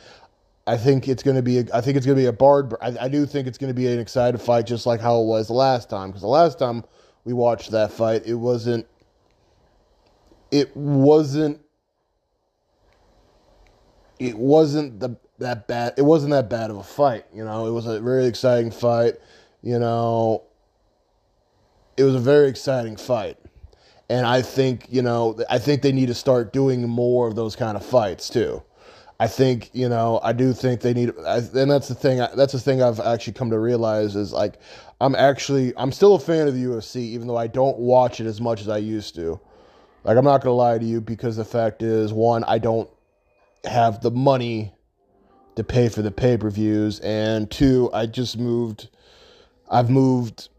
I 0.65 0.77
think 0.77 1.07
it's 1.07 1.23
going 1.23 1.35
to 1.35 1.41
be. 1.41 1.59
A, 1.59 1.65
I 1.73 1.81
think 1.81 1.97
it's 1.97 2.05
going 2.05 2.17
to 2.17 2.21
be 2.21 2.27
a 2.27 2.33
barred. 2.33 2.73
I, 2.81 2.95
I 3.01 3.07
do 3.09 3.25
think 3.25 3.47
it's 3.47 3.57
going 3.57 3.69
to 3.69 3.73
be 3.73 3.87
an 3.87 3.99
excited 3.99 4.39
fight, 4.39 4.65
just 4.65 4.85
like 4.85 5.01
how 5.01 5.19
it 5.21 5.25
was 5.25 5.47
the 5.47 5.53
last 5.53 5.89
time. 5.89 6.09
Because 6.09 6.21
the 6.21 6.27
last 6.27 6.57
time 6.57 6.85
we 7.25 7.33
watched 7.33 7.71
that 7.71 7.91
fight, 7.91 8.23
it 8.25 8.35
wasn't. 8.35 8.87
It 10.51 10.75
wasn't. 10.75 11.59
It 14.19 14.37
wasn't 14.37 15.01
the 15.01 15.17
that 15.43 15.67
bad. 15.67 15.93
It 15.97 16.01
wasn't 16.01 16.31
that 16.31 16.49
bad 16.49 16.69
of 16.69 16.77
a 16.77 16.83
fight. 16.83 17.25
You 17.33 17.45
know, 17.45 17.67
it 17.67 17.71
was 17.71 17.85
a 17.85 17.99
very 17.99 18.25
exciting 18.25 18.71
fight. 18.71 19.15
You 19.61 19.79
know, 19.79 20.43
it 21.95 22.03
was 22.03 22.15
a 22.15 22.19
very 22.19 22.49
exciting 22.49 22.97
fight. 22.97 23.37
And 24.09 24.25
I 24.25 24.41
think, 24.41 24.87
you 24.89 25.01
know, 25.01 25.39
I 25.49 25.59
think 25.59 25.81
they 25.81 25.91
need 25.91 26.07
to 26.07 26.13
start 26.13 26.51
doing 26.51 26.87
more 26.87 27.27
of 27.27 27.35
those 27.35 27.55
kind 27.55 27.77
of 27.77 27.85
fights 27.85 28.29
too. 28.29 28.61
I 29.19 29.27
think, 29.27 29.69
you 29.73 29.87
know, 29.87 30.19
I 30.21 30.33
do 30.33 30.53
think 30.53 30.81
they 30.81 30.93
need, 30.93 31.13
I, 31.25 31.37
and 31.37 31.71
that's 31.71 31.87
the 31.87 31.95
thing, 31.95 32.17
that's 32.35 32.51
the 32.51 32.59
thing 32.59 32.81
I've 32.81 32.99
actually 32.99 33.33
come 33.33 33.49
to 33.51 33.59
realize 33.59 34.15
is 34.15 34.33
like, 34.33 34.55
I'm 34.99 35.15
actually, 35.15 35.71
I'm 35.77 35.91
still 35.91 36.15
a 36.15 36.19
fan 36.19 36.47
of 36.47 36.55
the 36.55 36.63
UFC, 36.63 36.97
even 36.97 37.27
though 37.27 37.37
I 37.37 37.47
don't 37.47 37.77
watch 37.77 38.19
it 38.19 38.25
as 38.25 38.41
much 38.41 38.59
as 38.61 38.69
I 38.69 38.79
used 38.79 39.15
to. 39.15 39.39
Like, 40.03 40.17
I'm 40.17 40.25
not 40.25 40.41
going 40.41 40.51
to 40.51 40.57
lie 40.57 40.77
to 40.77 40.85
you 40.85 40.99
because 40.99 41.37
the 41.37 41.45
fact 41.45 41.81
is, 41.81 42.11
one, 42.11 42.43
I 42.43 42.57
don't 42.57 42.89
have 43.63 44.01
the 44.01 44.11
money 44.11 44.73
to 45.55 45.63
pay 45.63 45.89
for 45.89 46.01
the 46.01 46.11
pay 46.11 46.37
per 46.37 46.49
views, 46.49 46.99
and 46.99 47.49
two, 47.49 47.89
I 47.93 48.05
just 48.05 48.37
moved. 48.37 48.89
I've 49.69 49.89
moved 49.89 50.49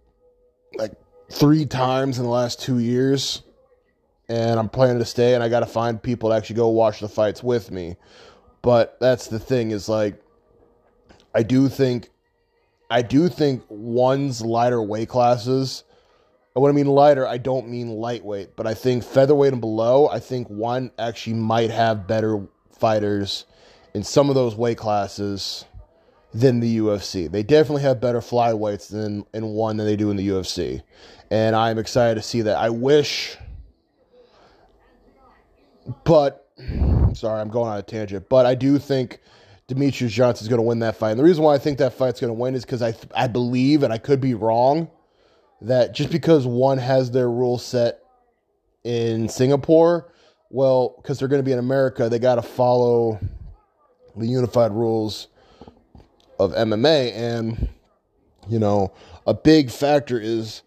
like 0.77 0.93
three 1.31 1.67
times 1.67 2.19
in 2.19 2.25
the 2.25 2.31
last 2.31 2.61
two 2.61 2.79
years, 2.79 3.43
and 4.29 4.59
I'm 4.59 4.69
planning 4.69 4.99
to 4.99 5.05
stay. 5.05 5.35
And 5.35 5.43
I 5.43 5.49
got 5.49 5.61
to 5.61 5.67
find 5.67 6.03
people 6.03 6.31
to 6.31 6.37
actually 6.37 6.57
go 6.57 6.69
watch 6.69 7.01
the 7.01 7.09
fights 7.09 7.43
with 7.43 7.71
me. 7.71 7.97
But 8.63 8.99
that's 9.01 9.29
the 9.29 9.39
thing 9.39 9.73
is 9.73 9.89
like, 9.89 10.21
I 11.35 11.43
do 11.43 11.69
think, 11.69 12.09
I 12.89 13.03
do 13.03 13.29
think 13.29 13.63
one's 13.69 14.41
lighter 14.41 14.83
weight 14.83 15.09
classes. 15.09 15.85
And 16.55 16.63
when 16.63 16.71
I 16.71 16.75
mean 16.75 16.87
lighter, 16.87 17.27
I 17.27 17.37
don't 17.37 17.69
mean 17.69 17.91
lightweight, 17.91 18.57
but 18.57 18.67
I 18.67 18.75
think 18.75 19.05
featherweight 19.05 19.53
and 19.53 19.61
below, 19.61 20.09
I 20.09 20.21
think 20.21 20.49
one 20.49 20.93
actually 20.99 21.35
might 21.35 21.71
have 21.71 22.07
better 22.07 22.47
fighters 22.71 23.45
in 23.95 24.03
some 24.03 24.29
of 24.29 24.35
those 24.35 24.55
weight 24.55 24.79
classes 24.79 25.65
than 26.33 26.61
the 26.61 26.79
UFC. 26.79 27.31
They 27.31 27.43
definitely 27.43 27.83
have 27.83 28.01
better 28.01 28.21
flyweights 28.21 28.89
than 28.89 29.25
in 29.33 29.47
one 29.47 29.77
than 29.77 29.87
they 29.87 29.97
do 29.97 30.11
in 30.11 30.17
the 30.17 30.29
UFC. 30.29 30.83
And 31.31 31.55
I'm 31.55 31.79
excited 31.79 32.17
to 32.17 32.23
see 32.23 32.43
that. 32.43 32.57
I 32.57 32.71
wish 32.71 33.37
but 36.05 36.49
sorry, 37.15 37.41
I'm 37.41 37.49
going 37.49 37.71
on 37.71 37.79
a 37.79 37.83
tangent, 37.83 38.29
but 38.29 38.47
I 38.47 38.55
do 38.55 38.79
think 38.79 39.21
Demetrious 39.69 40.11
Johnson 40.11 40.45
is 40.45 40.49
going 40.49 40.59
to 40.59 40.67
win 40.67 40.79
that 40.81 40.97
fight. 40.97 41.11
And 41.11 41.21
the 41.21 41.25
reason 41.25 41.45
why 41.45 41.55
I 41.55 41.59
think 41.59 41.79
that 41.79 41.95
fight's 41.95 42.21
going 42.21 42.29
to 42.29 42.35
win 42.35 42.55
is 42.55 42.65
because 42.65 42.83
I 42.83 42.95
I 43.15 43.27
believe, 43.27 43.83
and 43.83 43.93
I 43.93 43.99
could 43.99 44.21
be 44.21 44.35
wrong, 44.35 44.91
that 45.63 45.95
just 45.95 46.11
because 46.11 46.47
one 46.47 46.79
has 46.79 47.11
their 47.11 47.31
rule 47.31 47.59
set 47.59 48.01
in 48.85 49.29
Singapore, 49.29 50.13
well, 50.51 50.95
because 50.97 51.19
they're 51.19 51.29
going 51.29 51.41
to 51.41 51.45
be 51.47 51.53
in 51.53 51.59
America, 51.59 52.09
they 52.09 52.19
got 52.19 52.37
to 52.37 52.43
follow 52.43 53.19
the 54.17 54.27
unified 54.27 54.73
rules 54.73 55.29
of 56.39 56.53
MMA, 56.53 57.13
and 57.15 57.69
you 58.49 58.59
know, 58.59 58.93
a 59.27 59.35
big 59.35 59.71
factor 59.71 60.19
is 60.21 60.63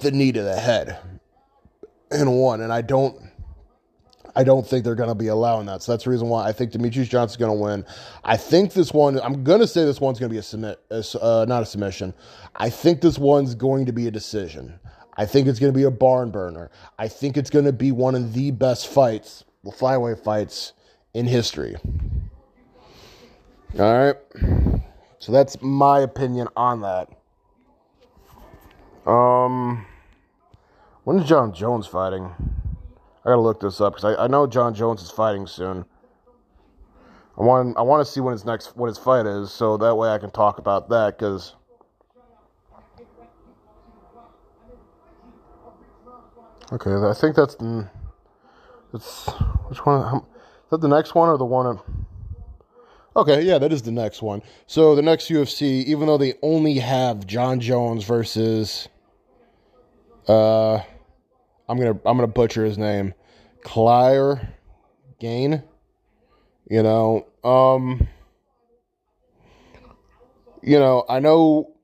the 0.00 0.10
knee 0.10 0.32
to 0.32 0.42
the 0.42 0.58
head 0.58 0.98
in 2.10 2.30
one, 2.30 2.60
and 2.60 2.72
I 2.72 2.82
don't. 2.82 3.16
I 4.36 4.44
don't 4.44 4.64
think 4.64 4.84
they're 4.84 4.94
going 4.94 5.08
to 5.08 5.14
be 5.16 5.26
allowing 5.26 5.66
that. 5.66 5.82
So 5.82 5.90
that's 5.90 6.04
the 6.04 6.10
reason 6.10 6.28
why 6.28 6.46
I 6.46 6.52
think 6.52 6.70
Demetrious 6.70 7.08
Johnson's 7.08 7.36
going 7.36 7.50
to 7.50 7.60
win. 7.60 7.84
I 8.22 8.36
think 8.36 8.72
this 8.72 8.92
one, 8.92 9.20
I'm 9.20 9.42
going 9.42 9.58
to 9.58 9.66
say 9.66 9.84
this 9.84 10.00
one's 10.00 10.20
going 10.20 10.30
to 10.30 10.32
be 10.32 10.38
a 10.38 10.42
submit, 10.42 10.78
uh, 10.88 11.44
not 11.48 11.64
a 11.64 11.66
submission. 11.66 12.14
I 12.54 12.70
think 12.70 13.00
this 13.00 13.18
one's 13.18 13.56
going 13.56 13.86
to 13.86 13.92
be 13.92 14.06
a 14.06 14.10
decision. 14.10 14.78
I 15.16 15.26
think 15.26 15.48
it's 15.48 15.58
going 15.58 15.72
to 15.72 15.76
be 15.76 15.82
a 15.82 15.90
barn 15.90 16.30
burner. 16.30 16.70
I 16.96 17.08
think 17.08 17.36
it's 17.36 17.50
going 17.50 17.64
to 17.64 17.72
be 17.72 17.90
one 17.90 18.14
of 18.14 18.32
the 18.32 18.52
best 18.52 18.86
fights, 18.86 19.44
flyweight 19.66 20.22
fights 20.22 20.74
in 21.12 21.26
history. 21.26 21.76
All 23.78 24.06
right. 24.06 24.16
So 25.20 25.32
that's 25.32 25.60
my 25.62 26.00
opinion 26.00 26.48
on 26.56 26.80
that. 26.80 27.08
Um, 29.08 29.86
when 31.04 31.18
is 31.18 31.28
Jon 31.28 31.52
Jones 31.52 31.86
fighting? 31.86 32.32
I 33.24 33.28
gotta 33.28 33.40
look 33.40 33.60
this 33.60 33.80
up 33.80 33.94
because 33.94 34.16
I, 34.16 34.24
I 34.24 34.26
know 34.26 34.46
Jon 34.46 34.74
Jones 34.74 35.02
is 35.02 35.10
fighting 35.10 35.46
soon. 35.46 35.84
I 37.38 37.42
want 37.42 37.76
I 37.76 37.82
want 37.82 38.04
to 38.04 38.10
see 38.10 38.20
when 38.20 38.32
his 38.32 38.44
next 38.44 38.76
what 38.76 38.88
his 38.88 38.98
fight 38.98 39.26
is, 39.26 39.52
so 39.52 39.76
that 39.76 39.94
way 39.94 40.08
I 40.08 40.18
can 40.18 40.30
talk 40.30 40.58
about 40.58 40.88
that. 40.88 41.16
Because 41.16 41.54
okay, 46.72 46.92
I 46.92 47.14
think 47.14 47.36
that's 47.36 47.56
that's 48.92 49.28
which 49.68 49.86
one? 49.86 50.16
Is 50.16 50.22
that 50.70 50.80
the 50.80 50.88
next 50.88 51.14
one 51.14 51.28
or 51.28 51.38
the 51.38 51.44
one? 51.44 51.78
Okay, 53.20 53.42
yeah, 53.42 53.58
that 53.58 53.70
is 53.70 53.82
the 53.82 53.92
next 53.92 54.22
one. 54.22 54.40
So 54.66 54.94
the 54.94 55.02
next 55.02 55.28
UFC, 55.28 55.84
even 55.84 56.06
though 56.06 56.16
they 56.16 56.36
only 56.40 56.78
have 56.78 57.26
Jon 57.26 57.60
Jones 57.60 58.02
versus 58.04 58.88
uh 60.26 60.76
I'm 61.68 61.78
gonna 61.78 62.00
I'm 62.06 62.16
gonna 62.16 62.28
butcher 62.28 62.64
his 62.64 62.78
name, 62.78 63.12
Clyre 63.62 64.48
Gain. 65.18 65.62
You 66.70 66.82
know, 66.82 67.26
um, 67.44 68.08
you 70.62 70.78
know, 70.78 71.04
I 71.06 71.20
know, 71.20 71.74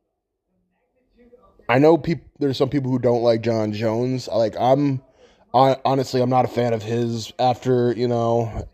I 1.68 1.78
know 1.78 1.98
people. 1.98 2.24
There's 2.38 2.56
some 2.56 2.70
people 2.70 2.90
who 2.90 2.98
don't 2.98 3.22
like 3.22 3.42
Jon 3.42 3.74
Jones. 3.74 4.26
Like 4.26 4.56
I'm, 4.58 5.02
I, 5.52 5.76
honestly, 5.84 6.22
I'm 6.22 6.30
not 6.30 6.46
a 6.46 6.48
fan 6.48 6.72
of 6.72 6.82
his. 6.82 7.30
After 7.38 7.92
you 7.92 8.08
know, 8.08 8.66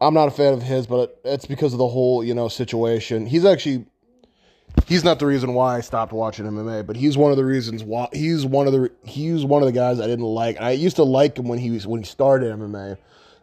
I'm 0.00 0.14
not 0.14 0.28
a 0.28 0.30
fan 0.30 0.52
of 0.52 0.62
his, 0.62 0.86
but 0.86 1.20
it's 1.24 1.46
because 1.46 1.72
of 1.72 1.78
the 1.78 1.88
whole 1.88 2.24
you 2.24 2.34
know 2.34 2.48
situation. 2.48 3.26
He's 3.26 3.44
actually 3.44 3.86
he's 4.86 5.04
not 5.04 5.18
the 5.18 5.26
reason 5.26 5.54
why 5.54 5.76
I 5.76 5.80
stopped 5.80 6.12
watching 6.12 6.46
MMA, 6.46 6.86
but 6.86 6.96
he's 6.96 7.16
one 7.16 7.30
of 7.30 7.36
the 7.36 7.44
reasons 7.44 7.82
why 7.84 8.08
he's 8.12 8.44
one 8.44 8.66
of 8.66 8.72
the 8.72 8.90
he's 9.04 9.44
one 9.44 9.62
of 9.62 9.66
the 9.66 9.72
guys 9.72 10.00
I 10.00 10.06
didn't 10.06 10.24
like. 10.24 10.60
I 10.60 10.72
used 10.72 10.96
to 10.96 11.04
like 11.04 11.38
him 11.38 11.48
when 11.48 11.58
he 11.58 11.70
was 11.70 11.86
when 11.86 12.00
he 12.00 12.06
started 12.06 12.52
MMA, 12.52 12.96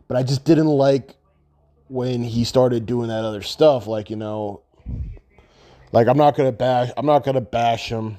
but 0.07 0.17
I 0.17 0.23
just 0.23 0.43
didn't 0.43 0.67
like 0.67 1.15
when 1.87 2.23
he 2.23 2.43
started 2.43 2.85
doing 2.85 3.09
that 3.09 3.23
other 3.23 3.41
stuff. 3.41 3.87
Like 3.87 4.09
you 4.09 4.15
know, 4.15 4.61
like 5.91 6.07
I'm 6.07 6.17
not 6.17 6.35
gonna 6.35 6.51
bash 6.51 6.89
I'm 6.97 7.05
not 7.05 7.23
gonna 7.23 7.41
bash 7.41 7.89
him. 7.89 8.17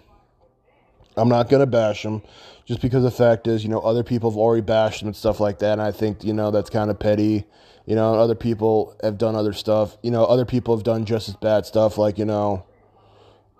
I'm 1.16 1.28
not 1.28 1.50
gonna 1.50 1.66
bash 1.66 2.04
him 2.04 2.22
just 2.64 2.80
because 2.80 3.02
the 3.02 3.10
fact 3.10 3.46
is, 3.46 3.62
you 3.62 3.68
know, 3.68 3.80
other 3.80 4.02
people 4.02 4.30
have 4.30 4.38
already 4.38 4.62
bashed 4.62 5.02
him 5.02 5.08
and 5.08 5.16
stuff 5.16 5.40
like 5.40 5.58
that, 5.58 5.72
and 5.72 5.82
I 5.82 5.92
think 5.92 6.24
you 6.24 6.32
know 6.32 6.50
that's 6.50 6.70
kind 6.70 6.90
of 6.90 6.98
petty. 6.98 7.44
You 7.86 7.96
know, 7.96 8.14
other 8.14 8.34
people 8.36 8.96
have 9.02 9.18
done 9.18 9.34
other 9.34 9.52
stuff. 9.52 9.96
You 10.02 10.10
know, 10.10 10.24
other 10.24 10.44
people 10.44 10.76
have 10.76 10.84
done 10.84 11.04
just 11.04 11.28
as 11.28 11.36
bad 11.36 11.66
stuff. 11.66 11.98
Like 11.98 12.18
you 12.18 12.24
know 12.24 12.64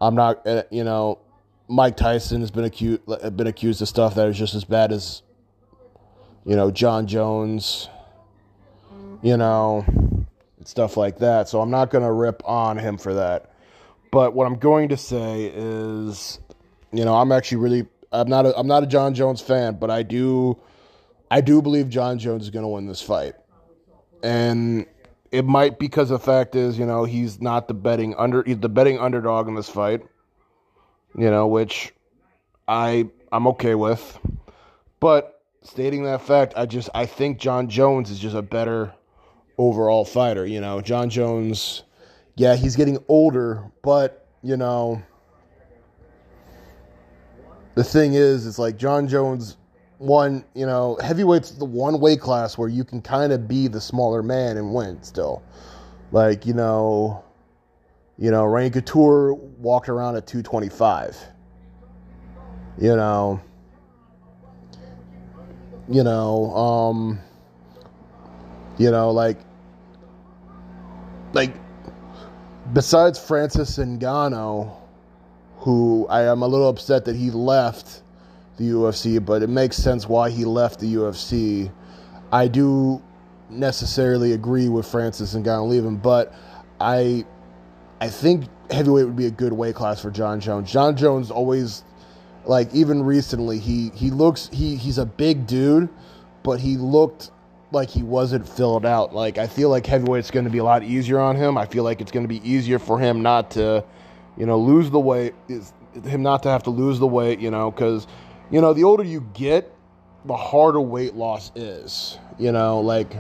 I'm 0.02 0.16
not, 0.16 0.44
uh, 0.44 0.64
you 0.70 0.82
know, 0.82 1.20
Mike 1.68 1.96
Tyson 1.96 2.40
has 2.40 2.50
been 2.50 2.64
accused 2.64 3.06
been 3.06 3.46
accused 3.46 3.80
of 3.80 3.88
stuff 3.88 4.16
that 4.16 4.28
is 4.28 4.36
just 4.36 4.54
as 4.54 4.64
bad 4.64 4.90
as, 4.90 5.22
you 6.44 6.56
know, 6.56 6.72
Jon 6.72 7.06
Jones, 7.06 7.88
you 9.22 9.36
know, 9.36 9.86
stuff 10.64 10.96
like 10.96 11.18
that. 11.18 11.48
So 11.48 11.60
I'm 11.60 11.70
not 11.70 11.90
going 11.90 12.02
to 12.02 12.10
rip 12.10 12.42
on 12.44 12.78
him 12.78 12.98
for 12.98 13.14
that. 13.14 13.52
But 14.10 14.34
what 14.34 14.48
I'm 14.48 14.58
going 14.58 14.88
to 14.88 14.96
say 14.96 15.52
is, 15.54 16.40
you 16.92 17.04
know, 17.04 17.14
I'm 17.14 17.30
actually 17.30 17.58
really 17.58 17.86
I'm 18.10 18.28
not 18.28 18.44
a, 18.44 18.58
I'm 18.58 18.66
not 18.66 18.82
a 18.82 18.86
Jon 18.88 19.14
Jones 19.14 19.40
fan, 19.40 19.76
but 19.76 19.88
I 19.88 20.02
do 20.02 20.58
I 21.30 21.40
do 21.40 21.62
believe 21.62 21.88
Jon 21.88 22.18
Jones 22.18 22.42
is 22.42 22.50
going 22.50 22.64
to 22.64 22.68
win 22.68 22.86
this 22.86 23.00
fight. 23.00 23.34
And 24.22 24.86
it 25.30 25.44
might 25.44 25.78
because 25.78 26.10
the 26.10 26.18
fact 26.18 26.54
is, 26.54 26.78
you 26.78 26.86
know, 26.86 27.04
he's 27.04 27.40
not 27.40 27.68
the 27.68 27.74
betting 27.74 28.14
under 28.16 28.42
the 28.42 28.68
betting 28.68 28.98
underdog 28.98 29.48
in 29.48 29.54
this 29.54 29.68
fight. 29.68 30.02
You 31.16 31.30
know, 31.30 31.46
which 31.46 31.92
I 32.68 33.08
I'm 33.30 33.46
okay 33.48 33.74
with. 33.74 34.18
But 35.00 35.42
stating 35.62 36.04
that 36.04 36.22
fact, 36.22 36.54
I 36.56 36.66
just 36.66 36.88
I 36.94 37.06
think 37.06 37.38
Jon 37.38 37.68
Jones 37.68 38.10
is 38.10 38.18
just 38.18 38.36
a 38.36 38.42
better 38.42 38.94
overall 39.58 40.04
fighter, 40.04 40.46
you 40.46 40.60
know. 40.60 40.80
Jon 40.80 41.10
Jones 41.10 41.82
yeah, 42.36 42.56
he's 42.56 42.76
getting 42.76 42.98
older, 43.08 43.70
but 43.82 44.26
you 44.42 44.56
know, 44.56 45.02
the 47.74 47.84
thing 47.84 48.14
is, 48.14 48.46
it's 48.46 48.58
like 48.58 48.76
Jon 48.76 49.08
Jones 49.08 49.56
one, 50.02 50.44
you 50.54 50.66
know, 50.66 50.98
heavyweight's 51.00 51.52
the 51.52 51.64
one 51.64 52.00
weight 52.00 52.20
class 52.20 52.58
where 52.58 52.68
you 52.68 52.84
can 52.84 53.00
kind 53.00 53.32
of 53.32 53.46
be 53.46 53.68
the 53.68 53.80
smaller 53.80 54.22
man 54.22 54.56
and 54.56 54.74
win 54.74 55.00
still. 55.02 55.42
Like, 56.10 56.44
you 56.44 56.54
know, 56.54 57.24
you 58.18 58.30
know, 58.30 58.44
Randy 58.44 58.70
Couture 58.70 59.34
walked 59.34 59.88
around 59.88 60.16
at 60.16 60.26
225. 60.26 61.16
You 62.78 62.96
know, 62.96 63.40
you 65.88 66.02
know, 66.02 66.54
um, 66.54 67.20
you 68.78 68.90
know, 68.90 69.10
like, 69.10 69.38
like, 71.32 71.54
besides 72.72 73.18
Francis 73.18 73.78
Ngannou, 73.78 74.74
who 75.58 76.06
I 76.08 76.22
am 76.22 76.42
a 76.42 76.46
little 76.48 76.68
upset 76.68 77.04
that 77.04 77.14
he 77.14 77.30
left 77.30 78.02
the 78.56 78.64
UFC, 78.64 79.24
but 79.24 79.42
it 79.42 79.48
makes 79.48 79.76
sense 79.76 80.08
why 80.08 80.30
he 80.30 80.44
left 80.44 80.80
the 80.80 80.94
UFC. 80.94 81.70
I 82.32 82.48
do 82.48 83.02
necessarily 83.50 84.32
agree 84.32 84.68
with 84.68 84.86
Francis 84.86 85.34
and 85.34 85.44
Ngannou 85.44 85.68
leaving, 85.68 85.96
but 85.96 86.34
I 86.80 87.24
I 88.00 88.08
think 88.08 88.46
heavyweight 88.70 89.06
would 89.06 89.16
be 89.16 89.26
a 89.26 89.30
good 89.30 89.52
weight 89.52 89.74
class 89.74 90.00
for 90.00 90.10
Jon 90.10 90.40
Jones. 90.40 90.70
Jon 90.70 90.96
Jones 90.96 91.30
always 91.30 91.84
like 92.44 92.74
even 92.74 93.02
recently 93.02 93.58
he 93.58 93.90
he 93.94 94.10
looks 94.10 94.48
he 94.52 94.76
he's 94.76 94.98
a 94.98 95.06
big 95.06 95.46
dude, 95.46 95.88
but 96.42 96.60
he 96.60 96.76
looked 96.76 97.30
like 97.70 97.88
he 97.88 98.02
wasn't 98.02 98.48
filled 98.48 98.84
out. 98.84 99.14
Like 99.14 99.38
I 99.38 99.46
feel 99.46 99.68
like 99.68 99.86
heavyweight's 99.86 100.30
going 100.30 100.44
to 100.44 100.50
be 100.50 100.58
a 100.58 100.64
lot 100.64 100.82
easier 100.82 101.20
on 101.20 101.36
him. 101.36 101.56
I 101.56 101.66
feel 101.66 101.84
like 101.84 102.00
it's 102.00 102.12
going 102.12 102.24
to 102.24 102.28
be 102.28 102.46
easier 102.48 102.78
for 102.78 102.98
him 102.98 103.22
not 103.22 103.50
to, 103.52 103.84
you 104.36 104.46
know, 104.46 104.58
lose 104.58 104.90
the 104.90 105.00
weight. 105.00 105.34
Is 105.48 105.72
him 106.04 106.22
not 106.22 106.42
to 106.44 106.48
have 106.48 106.62
to 106.64 106.70
lose 106.70 106.98
the 106.98 107.06
weight, 107.06 107.38
you 107.38 107.50
know, 107.50 107.70
because 107.70 108.06
you 108.52 108.60
know, 108.60 108.72
the 108.74 108.84
older 108.84 109.02
you 109.02 109.26
get, 109.34 109.74
the 110.26 110.36
harder 110.36 110.80
weight 110.80 111.14
loss 111.14 111.50
is. 111.56 112.18
You 112.38 112.52
know, 112.52 112.80
like 112.80 113.16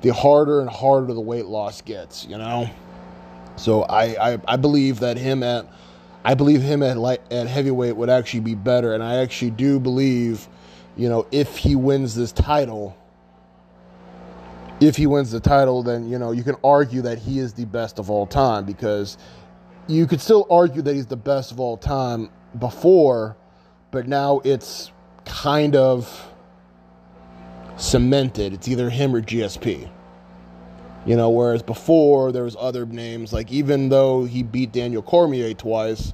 the 0.00 0.12
harder 0.12 0.60
and 0.60 0.68
harder 0.68 1.12
the 1.12 1.20
weight 1.20 1.46
loss 1.46 1.82
gets, 1.82 2.24
you 2.24 2.38
know? 2.38 2.68
So 3.56 3.82
I, 3.82 4.32
I, 4.32 4.38
I 4.48 4.56
believe 4.56 5.00
that 5.00 5.16
him 5.16 5.42
at 5.42 5.66
I 6.24 6.34
believe 6.34 6.60
him 6.60 6.82
at 6.82 6.98
light 6.98 7.20
at 7.30 7.46
heavyweight 7.46 7.96
would 7.96 8.10
actually 8.10 8.40
be 8.40 8.54
better, 8.54 8.92
and 8.92 9.02
I 9.02 9.16
actually 9.16 9.52
do 9.52 9.80
believe, 9.80 10.48
you 10.96 11.08
know, 11.08 11.26
if 11.32 11.56
he 11.56 11.74
wins 11.74 12.14
this 12.14 12.30
title, 12.30 12.96
if 14.80 14.96
he 14.96 15.06
wins 15.06 15.30
the 15.30 15.40
title, 15.40 15.82
then 15.82 16.08
you 16.08 16.18
know 16.18 16.32
you 16.32 16.42
can 16.42 16.56
argue 16.62 17.00
that 17.02 17.18
he 17.18 17.38
is 17.38 17.54
the 17.54 17.64
best 17.64 17.98
of 17.98 18.10
all 18.10 18.26
time 18.26 18.66
because 18.66 19.16
you 19.86 20.06
could 20.06 20.20
still 20.20 20.46
argue 20.50 20.82
that 20.82 20.94
he's 20.94 21.06
the 21.06 21.16
best 21.16 21.52
of 21.52 21.60
all 21.60 21.78
time 21.78 22.28
before 22.58 23.36
but 23.90 24.06
now 24.06 24.40
it's 24.44 24.90
kind 25.24 25.76
of 25.76 26.28
cemented. 27.76 28.52
It's 28.52 28.68
either 28.68 28.90
him 28.90 29.14
or 29.14 29.22
GSP. 29.22 29.90
You 31.06 31.16
know, 31.16 31.30
whereas 31.30 31.62
before 31.62 32.30
there 32.30 32.44
was 32.44 32.56
other 32.58 32.84
names 32.84 33.32
like 33.32 33.50
even 33.50 33.88
though 33.88 34.24
he 34.24 34.42
beat 34.42 34.72
Daniel 34.72 35.00
Cormier 35.02 35.54
twice, 35.54 36.12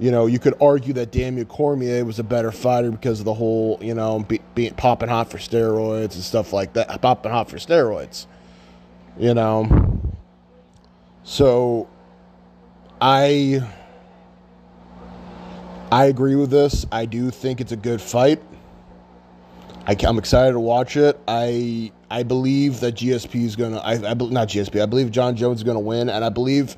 you 0.00 0.10
know, 0.10 0.26
you 0.26 0.40
could 0.40 0.54
argue 0.60 0.92
that 0.94 1.12
Daniel 1.12 1.44
Cormier 1.44 2.04
was 2.04 2.18
a 2.18 2.24
better 2.24 2.50
fighter 2.50 2.90
because 2.90 3.20
of 3.20 3.26
the 3.26 3.34
whole, 3.34 3.78
you 3.80 3.94
know, 3.94 4.18
be, 4.20 4.40
being 4.56 4.74
popping 4.74 5.08
hot 5.08 5.30
for 5.30 5.38
steroids 5.38 6.14
and 6.14 6.24
stuff 6.24 6.52
like 6.52 6.72
that, 6.72 7.00
popping 7.00 7.30
hot 7.30 7.48
for 7.48 7.58
steroids. 7.58 8.26
You 9.16 9.34
know, 9.34 10.00
so 11.22 11.88
I 13.00 13.62
I 15.90 16.06
agree 16.06 16.34
with 16.34 16.50
this. 16.50 16.86
I 16.90 17.06
do 17.06 17.30
think 17.30 17.60
it's 17.60 17.72
a 17.72 17.76
good 17.76 18.00
fight. 18.00 18.42
I, 19.86 19.96
am 20.02 20.18
excited 20.18 20.52
to 20.52 20.60
watch 20.60 20.96
it. 20.96 21.20
I 21.28 21.92
I 22.10 22.22
believe 22.22 22.80
that 22.80 22.94
GSP 22.94 23.44
is 23.44 23.56
gonna. 23.56 23.78
I, 23.78 23.92
I 23.92 24.14
not 24.14 24.48
GSP. 24.48 24.80
I 24.80 24.86
believe 24.86 25.10
Jon 25.10 25.36
Jones 25.36 25.58
is 25.58 25.64
gonna 25.64 25.80
win, 25.80 26.08
and 26.08 26.24
I 26.24 26.30
believe 26.30 26.76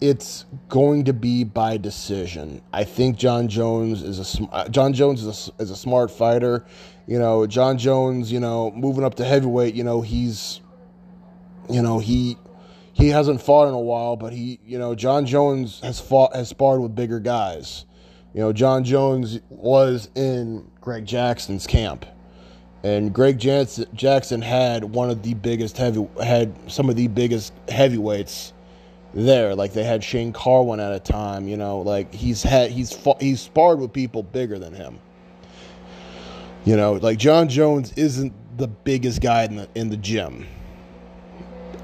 it's 0.00 0.46
going 0.68 1.04
to 1.04 1.12
be 1.12 1.44
by 1.44 1.76
decision. 1.76 2.62
I 2.72 2.84
think 2.84 3.16
Jon 3.16 3.48
Jones 3.48 4.02
is 4.02 4.40
a 4.40 4.44
uh, 4.44 4.68
Jon 4.68 4.92
Jones 4.94 5.22
is 5.22 5.50
a, 5.58 5.62
is 5.62 5.70
a 5.70 5.76
smart 5.76 6.10
fighter. 6.10 6.64
You 7.06 7.18
know, 7.18 7.46
Jon 7.46 7.78
Jones. 7.78 8.32
You 8.32 8.40
know, 8.40 8.72
moving 8.72 9.04
up 9.04 9.16
to 9.16 9.24
heavyweight. 9.24 9.74
You 9.74 9.84
know, 9.84 10.00
he's, 10.00 10.60
you 11.68 11.82
know, 11.82 11.98
he 11.98 12.36
he 12.92 13.08
hasn't 13.08 13.40
fought 13.40 13.68
in 13.68 13.74
a 13.74 13.80
while, 13.80 14.16
but 14.16 14.32
he, 14.32 14.58
you 14.64 14.78
know, 14.78 14.94
Jon 14.94 15.24
Jones 15.24 15.80
has 15.80 16.00
fought 16.00 16.34
has 16.34 16.48
sparred 16.48 16.80
with 16.80 16.94
bigger 16.94 17.20
guys. 17.20 17.84
You 18.34 18.40
know, 18.40 18.52
Jon 18.52 18.84
Jones 18.84 19.40
was 19.48 20.08
in 20.14 20.70
Greg 20.80 21.04
Jackson's 21.04 21.66
camp 21.66 22.06
and 22.82 23.12
Greg 23.12 23.38
Jackson 23.38 24.42
had 24.42 24.84
one 24.84 25.10
of 25.10 25.22
the 25.22 25.34
biggest 25.34 25.76
heavy 25.76 26.06
had 26.22 26.54
some 26.70 26.88
of 26.88 26.96
the 26.96 27.08
biggest 27.08 27.52
heavyweights 27.68 28.52
there. 29.12 29.54
Like 29.54 29.72
they 29.72 29.84
had 29.84 30.02
Shane 30.02 30.32
Carwin 30.32 30.80
at 30.80 30.92
a 30.92 31.00
time. 31.00 31.46
You 31.46 31.56
know, 31.56 31.80
like 31.80 32.12
he's 32.14 32.42
had 32.42 32.70
he's 32.70 32.96
he's 33.20 33.40
sparred 33.40 33.80
with 33.80 33.92
people 33.92 34.22
bigger 34.22 34.58
than 34.58 34.72
him. 34.72 34.98
You 36.64 36.76
know, 36.76 36.94
like 36.94 37.18
Jon 37.18 37.48
Jones 37.48 37.92
isn't 37.94 38.32
the 38.56 38.68
biggest 38.68 39.20
guy 39.20 39.44
in 39.44 39.56
the 39.56 39.68
in 39.74 39.90
the 39.90 39.96
gym, 39.98 40.46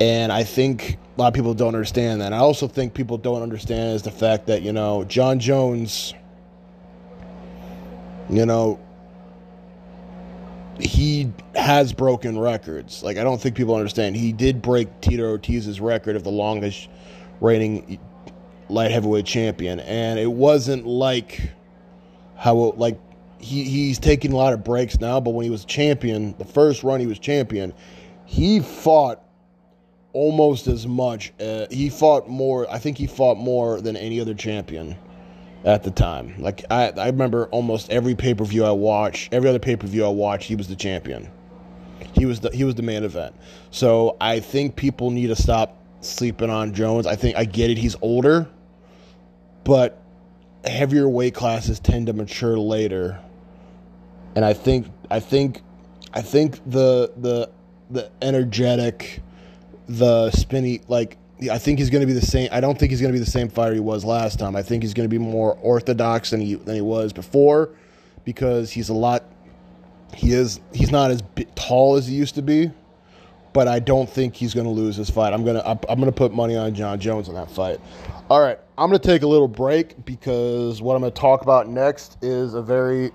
and 0.00 0.32
I 0.32 0.44
think 0.44 0.98
a 1.16 1.20
lot 1.20 1.28
of 1.28 1.34
people 1.34 1.52
don't 1.52 1.74
understand 1.74 2.22
that. 2.22 2.32
I 2.32 2.38
also 2.38 2.68
think 2.68 2.94
people 2.94 3.18
don't 3.18 3.42
understand 3.42 3.96
is 3.96 4.02
the 4.02 4.10
fact 4.10 4.46
that 4.46 4.62
you 4.62 4.72
know 4.72 5.04
Jon 5.04 5.38
Jones. 5.40 6.14
You 8.28 8.44
know, 8.44 8.80
he 10.78 11.32
has 11.54 11.92
broken 11.92 12.38
records. 12.38 13.02
Like 13.02 13.16
I 13.16 13.24
don't 13.24 13.40
think 13.40 13.56
people 13.56 13.74
understand. 13.74 14.16
He 14.16 14.32
did 14.32 14.60
break 14.62 15.00
Tito 15.00 15.36
Ortiz's 15.36 15.80
record 15.80 16.16
of 16.16 16.24
the 16.24 16.30
longest 16.30 16.88
reigning 17.40 17.98
light 18.68 18.90
heavyweight 18.90 19.26
champion, 19.26 19.80
and 19.80 20.18
it 20.18 20.30
wasn't 20.30 20.86
like 20.86 21.50
how 22.36 22.56
like 22.76 22.98
he 23.38 23.64
he's 23.64 23.98
taking 23.98 24.32
a 24.32 24.36
lot 24.36 24.52
of 24.52 24.64
breaks 24.64 25.00
now. 25.00 25.20
But 25.20 25.30
when 25.30 25.44
he 25.44 25.50
was 25.50 25.64
champion, 25.64 26.34
the 26.38 26.44
first 26.44 26.82
run 26.82 27.00
he 27.00 27.06
was 27.06 27.18
champion, 27.18 27.72
he 28.24 28.60
fought 28.60 29.22
almost 30.12 30.66
as 30.66 30.86
much. 30.86 31.32
Uh, 31.40 31.66
he 31.70 31.88
fought 31.88 32.28
more. 32.28 32.70
I 32.70 32.78
think 32.78 32.98
he 32.98 33.06
fought 33.06 33.36
more 33.36 33.80
than 33.80 33.96
any 33.96 34.20
other 34.20 34.34
champion 34.34 34.96
at 35.66 35.82
the 35.82 35.90
time. 35.90 36.34
Like 36.38 36.64
I, 36.70 36.90
I 36.90 37.06
remember 37.06 37.46
almost 37.46 37.90
every 37.90 38.14
pay 38.14 38.32
per 38.32 38.44
view 38.44 38.64
I 38.64 38.70
watched, 38.70 39.34
every 39.34 39.50
other 39.50 39.58
pay 39.58 39.76
per 39.76 39.86
view 39.86 40.04
I 40.06 40.08
watched, 40.08 40.48
he 40.48 40.54
was 40.54 40.68
the 40.68 40.76
champion. 40.76 41.28
He 42.12 42.24
was 42.24 42.40
the 42.40 42.50
he 42.50 42.64
was 42.64 42.76
the 42.76 42.82
main 42.82 43.04
event. 43.04 43.34
So 43.70 44.16
I 44.20 44.40
think 44.40 44.76
people 44.76 45.10
need 45.10 45.26
to 45.26 45.36
stop 45.36 45.76
sleeping 46.00 46.48
on 46.48 46.72
Jones. 46.72 47.06
I 47.06 47.16
think 47.16 47.36
I 47.36 47.44
get 47.44 47.70
it. 47.70 47.76
He's 47.78 47.96
older, 48.00 48.48
but 49.64 50.00
heavier 50.64 51.08
weight 51.08 51.34
classes 51.34 51.80
tend 51.80 52.06
to 52.06 52.12
mature 52.12 52.58
later. 52.58 53.20
And 54.34 54.44
I 54.44 54.52
think 54.52 54.86
I 55.10 55.20
think 55.20 55.62
I 56.14 56.22
think 56.22 56.60
the 56.64 57.12
the 57.16 57.50
the 57.90 58.10
energetic, 58.22 59.20
the 59.88 60.30
spinny 60.30 60.80
like 60.88 61.18
I 61.50 61.58
think 61.58 61.78
he's 61.78 61.90
going 61.90 62.00
to 62.00 62.06
be 62.06 62.14
the 62.14 62.24
same. 62.24 62.48
I 62.50 62.60
don't 62.60 62.78
think 62.78 62.90
he's 62.90 63.00
going 63.00 63.12
to 63.12 63.18
be 63.18 63.22
the 63.22 63.30
same 63.30 63.48
fighter 63.48 63.74
he 63.74 63.80
was 63.80 64.04
last 64.04 64.38
time. 64.38 64.56
I 64.56 64.62
think 64.62 64.82
he's 64.82 64.94
going 64.94 65.08
to 65.08 65.10
be 65.10 65.22
more 65.22 65.54
orthodox 65.60 66.30
than 66.30 66.40
he 66.40 66.54
than 66.54 66.74
he 66.74 66.80
was 66.80 67.12
before, 67.12 67.70
because 68.24 68.70
he's 68.70 68.88
a 68.88 68.94
lot. 68.94 69.24
He 70.14 70.32
is. 70.32 70.60
He's 70.72 70.90
not 70.90 71.10
as 71.10 71.22
tall 71.54 71.96
as 71.96 72.06
he 72.06 72.14
used 72.14 72.36
to 72.36 72.42
be, 72.42 72.70
but 73.52 73.68
I 73.68 73.80
don't 73.80 74.08
think 74.08 74.34
he's 74.34 74.54
going 74.54 74.66
to 74.66 74.72
lose 74.72 74.96
this 74.96 75.10
fight. 75.10 75.34
I'm 75.34 75.44
gonna. 75.44 75.62
I'm, 75.66 75.78
I'm 75.90 76.00
to 76.00 76.12
put 76.12 76.32
money 76.32 76.56
on 76.56 76.74
Jon 76.74 76.98
Jones 76.98 77.28
in 77.28 77.34
that 77.34 77.50
fight. 77.50 77.80
All 78.30 78.40
right, 78.40 78.58
I'm 78.78 78.90
to 78.92 78.98
take 78.98 79.20
a 79.22 79.26
little 79.26 79.48
break 79.48 80.06
because 80.06 80.80
what 80.80 80.96
I'm 80.96 81.02
to 81.02 81.10
talk 81.10 81.42
about 81.42 81.68
next 81.68 82.16
is 82.22 82.54
a 82.54 82.62
very. 82.62 83.10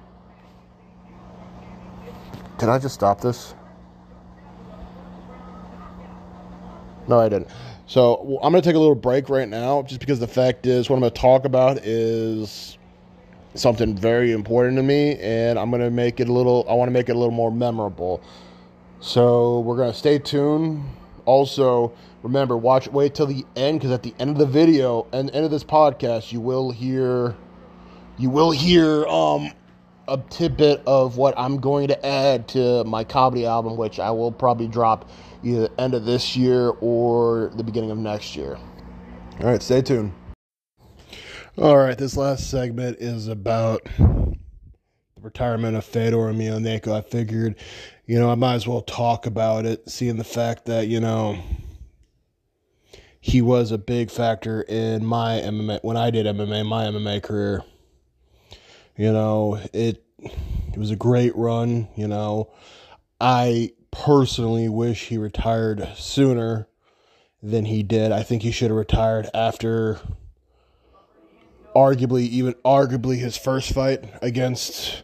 Did 2.59 2.69
I 2.69 2.77
just 2.77 2.93
stop 2.93 3.19
this? 3.19 3.55
No, 7.07 7.19
I 7.19 7.27
didn't. 7.27 7.49
So 7.91 8.39
I'm 8.41 8.53
going 8.53 8.63
to 8.63 8.69
take 8.69 8.77
a 8.77 8.79
little 8.79 8.95
break 8.95 9.27
right 9.27 9.49
now, 9.49 9.81
just 9.81 9.99
because 9.99 10.17
the 10.17 10.25
fact 10.25 10.65
is, 10.65 10.89
what 10.89 10.95
I'm 10.95 11.01
going 11.01 11.11
to 11.11 11.19
talk 11.19 11.43
about 11.43 11.79
is 11.79 12.77
something 13.55 13.97
very 13.97 14.31
important 14.31 14.77
to 14.77 14.81
me, 14.81 15.17
and 15.17 15.59
I'm 15.59 15.69
going 15.71 15.81
to 15.81 15.91
make 15.91 16.21
it 16.21 16.29
a 16.29 16.31
little. 16.31 16.65
I 16.69 16.73
want 16.73 16.87
to 16.87 16.93
make 16.93 17.09
it 17.09 17.17
a 17.17 17.19
little 17.19 17.33
more 17.33 17.51
memorable. 17.51 18.23
So 19.01 19.59
we're 19.59 19.75
going 19.75 19.91
to 19.91 19.97
stay 19.97 20.19
tuned. 20.19 20.85
Also, 21.25 21.91
remember, 22.23 22.55
watch. 22.55 22.87
Wait 22.87 23.13
till 23.13 23.25
the 23.25 23.45
end, 23.57 23.81
because 23.81 23.91
at 23.91 24.03
the 24.03 24.15
end 24.19 24.29
of 24.29 24.37
the 24.37 24.45
video 24.45 25.05
and 25.11 25.29
end 25.31 25.43
of 25.43 25.51
this 25.51 25.65
podcast, 25.65 26.31
you 26.31 26.39
will 26.39 26.71
hear. 26.71 27.35
You 28.17 28.29
will 28.29 28.51
hear 28.51 29.05
um 29.07 29.51
a 30.07 30.17
tidbit 30.29 30.81
of 30.85 31.17
what 31.17 31.33
I'm 31.37 31.59
going 31.59 31.87
to 31.89 32.05
add 32.05 32.47
to 32.49 32.83
my 32.83 33.03
comedy 33.03 33.45
album, 33.45 33.77
which 33.77 33.99
I 33.99 34.11
will 34.11 34.31
probably 34.31 34.67
drop 34.67 35.09
either 35.43 35.69
end 35.77 35.93
of 35.93 36.05
this 36.05 36.35
year 36.35 36.69
or 36.81 37.51
the 37.55 37.63
beginning 37.63 37.91
of 37.91 37.97
next 37.97 38.35
year. 38.35 38.57
All 39.39 39.47
right, 39.47 39.61
stay 39.61 39.81
tuned. 39.81 40.13
All 41.57 41.77
right, 41.77 41.97
this 41.97 42.15
last 42.15 42.49
segment 42.49 42.97
is 42.99 43.27
about 43.27 43.83
the 43.97 44.37
retirement 45.21 45.75
of 45.75 45.83
Fedor 45.83 46.17
Emelianenko. 46.17 46.95
I 46.95 47.01
figured, 47.01 47.55
you 48.05 48.19
know, 48.19 48.31
I 48.31 48.35
might 48.35 48.55
as 48.55 48.67
well 48.67 48.81
talk 48.81 49.25
about 49.25 49.65
it, 49.65 49.89
seeing 49.89 50.17
the 50.17 50.23
fact 50.23 50.65
that, 50.65 50.87
you 50.87 50.99
know, 50.99 51.37
he 53.19 53.41
was 53.41 53.71
a 53.71 53.77
big 53.77 54.09
factor 54.09 54.61
in 54.63 55.05
my 55.05 55.39
MMA 55.39 55.83
when 55.83 55.97
I 55.97 56.09
did 56.09 56.25
MMA, 56.25 56.65
my 56.65 56.85
MMA 56.85 57.21
career. 57.21 57.63
You 58.97 59.11
know, 59.11 59.59
it 59.73 60.03
it 60.19 60.77
was 60.77 60.91
a 60.91 60.95
great 60.95 61.35
run, 61.35 61.87
you 61.95 62.07
know. 62.07 62.51
I 63.19 63.71
personally 63.91 64.69
wish 64.69 65.07
he 65.07 65.17
retired 65.17 65.87
sooner 65.95 66.67
than 67.41 67.65
he 67.65 67.83
did. 67.83 68.11
I 68.11 68.23
think 68.23 68.43
he 68.43 68.51
should 68.51 68.69
have 68.69 68.77
retired 68.77 69.29
after 69.33 69.99
arguably 71.75 72.23
even 72.23 72.53
arguably 72.65 73.17
his 73.17 73.37
first 73.37 73.73
fight 73.73 74.03
against 74.21 75.03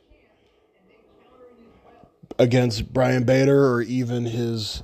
against 2.37 2.83
Ryan 2.93 3.23
Bader 3.23 3.73
or 3.73 3.81
even 3.81 4.25
his 4.25 4.83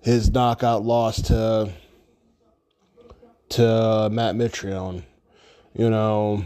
his 0.00 0.30
knockout 0.30 0.82
loss 0.82 1.20
to 1.22 1.72
to 3.50 4.08
Matt 4.10 4.34
Mitrione. 4.34 5.04
You 5.74 5.90
know, 5.90 6.44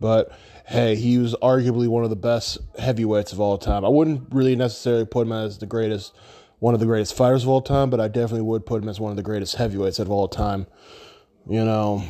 but 0.00 0.30
hey, 0.66 0.96
he 0.96 1.18
was 1.18 1.34
arguably 1.42 1.88
one 1.88 2.04
of 2.04 2.10
the 2.10 2.16
best 2.16 2.58
heavyweights 2.78 3.32
of 3.32 3.40
all 3.40 3.56
time. 3.56 3.84
I 3.84 3.88
wouldn't 3.88 4.32
really 4.32 4.54
necessarily 4.54 5.06
put 5.06 5.26
him 5.26 5.32
as 5.32 5.58
the 5.58 5.66
greatest, 5.66 6.14
one 6.58 6.74
of 6.74 6.80
the 6.80 6.86
greatest 6.86 7.14
fighters 7.14 7.42
of 7.42 7.48
all 7.48 7.62
time, 7.62 7.88
but 7.88 8.00
I 8.00 8.08
definitely 8.08 8.42
would 8.42 8.66
put 8.66 8.82
him 8.82 8.88
as 8.88 9.00
one 9.00 9.10
of 9.10 9.16
the 9.16 9.22
greatest 9.22 9.56
heavyweights 9.56 9.98
of 9.98 10.10
all 10.10 10.28
time. 10.28 10.66
You 11.48 11.64
know, 11.64 12.04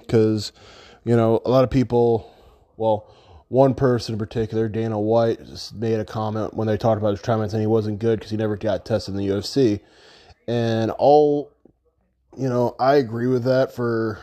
because, 0.00 0.52
you 1.04 1.14
know, 1.14 1.40
a 1.44 1.50
lot 1.50 1.62
of 1.62 1.70
people, 1.70 2.34
well, 2.76 3.14
one 3.46 3.74
person 3.74 4.14
in 4.14 4.18
particular, 4.18 4.68
Dana 4.68 4.98
White, 4.98 5.40
made 5.74 6.00
a 6.00 6.04
comment 6.04 6.54
when 6.54 6.66
they 6.66 6.76
talked 6.76 6.98
about 6.98 7.10
his 7.10 7.20
retirement 7.20 7.52
and 7.52 7.60
he 7.60 7.66
wasn't 7.66 7.98
good 7.98 8.18
because 8.18 8.30
he 8.30 8.36
never 8.36 8.56
got 8.56 8.84
tested 8.84 9.14
in 9.14 9.20
the 9.20 9.28
UFC. 9.28 9.80
And 10.48 10.90
all, 10.90 11.52
you 12.36 12.48
know, 12.48 12.74
I 12.80 12.96
agree 12.96 13.26
with 13.28 13.44
that 13.44 13.72
for 13.72 14.18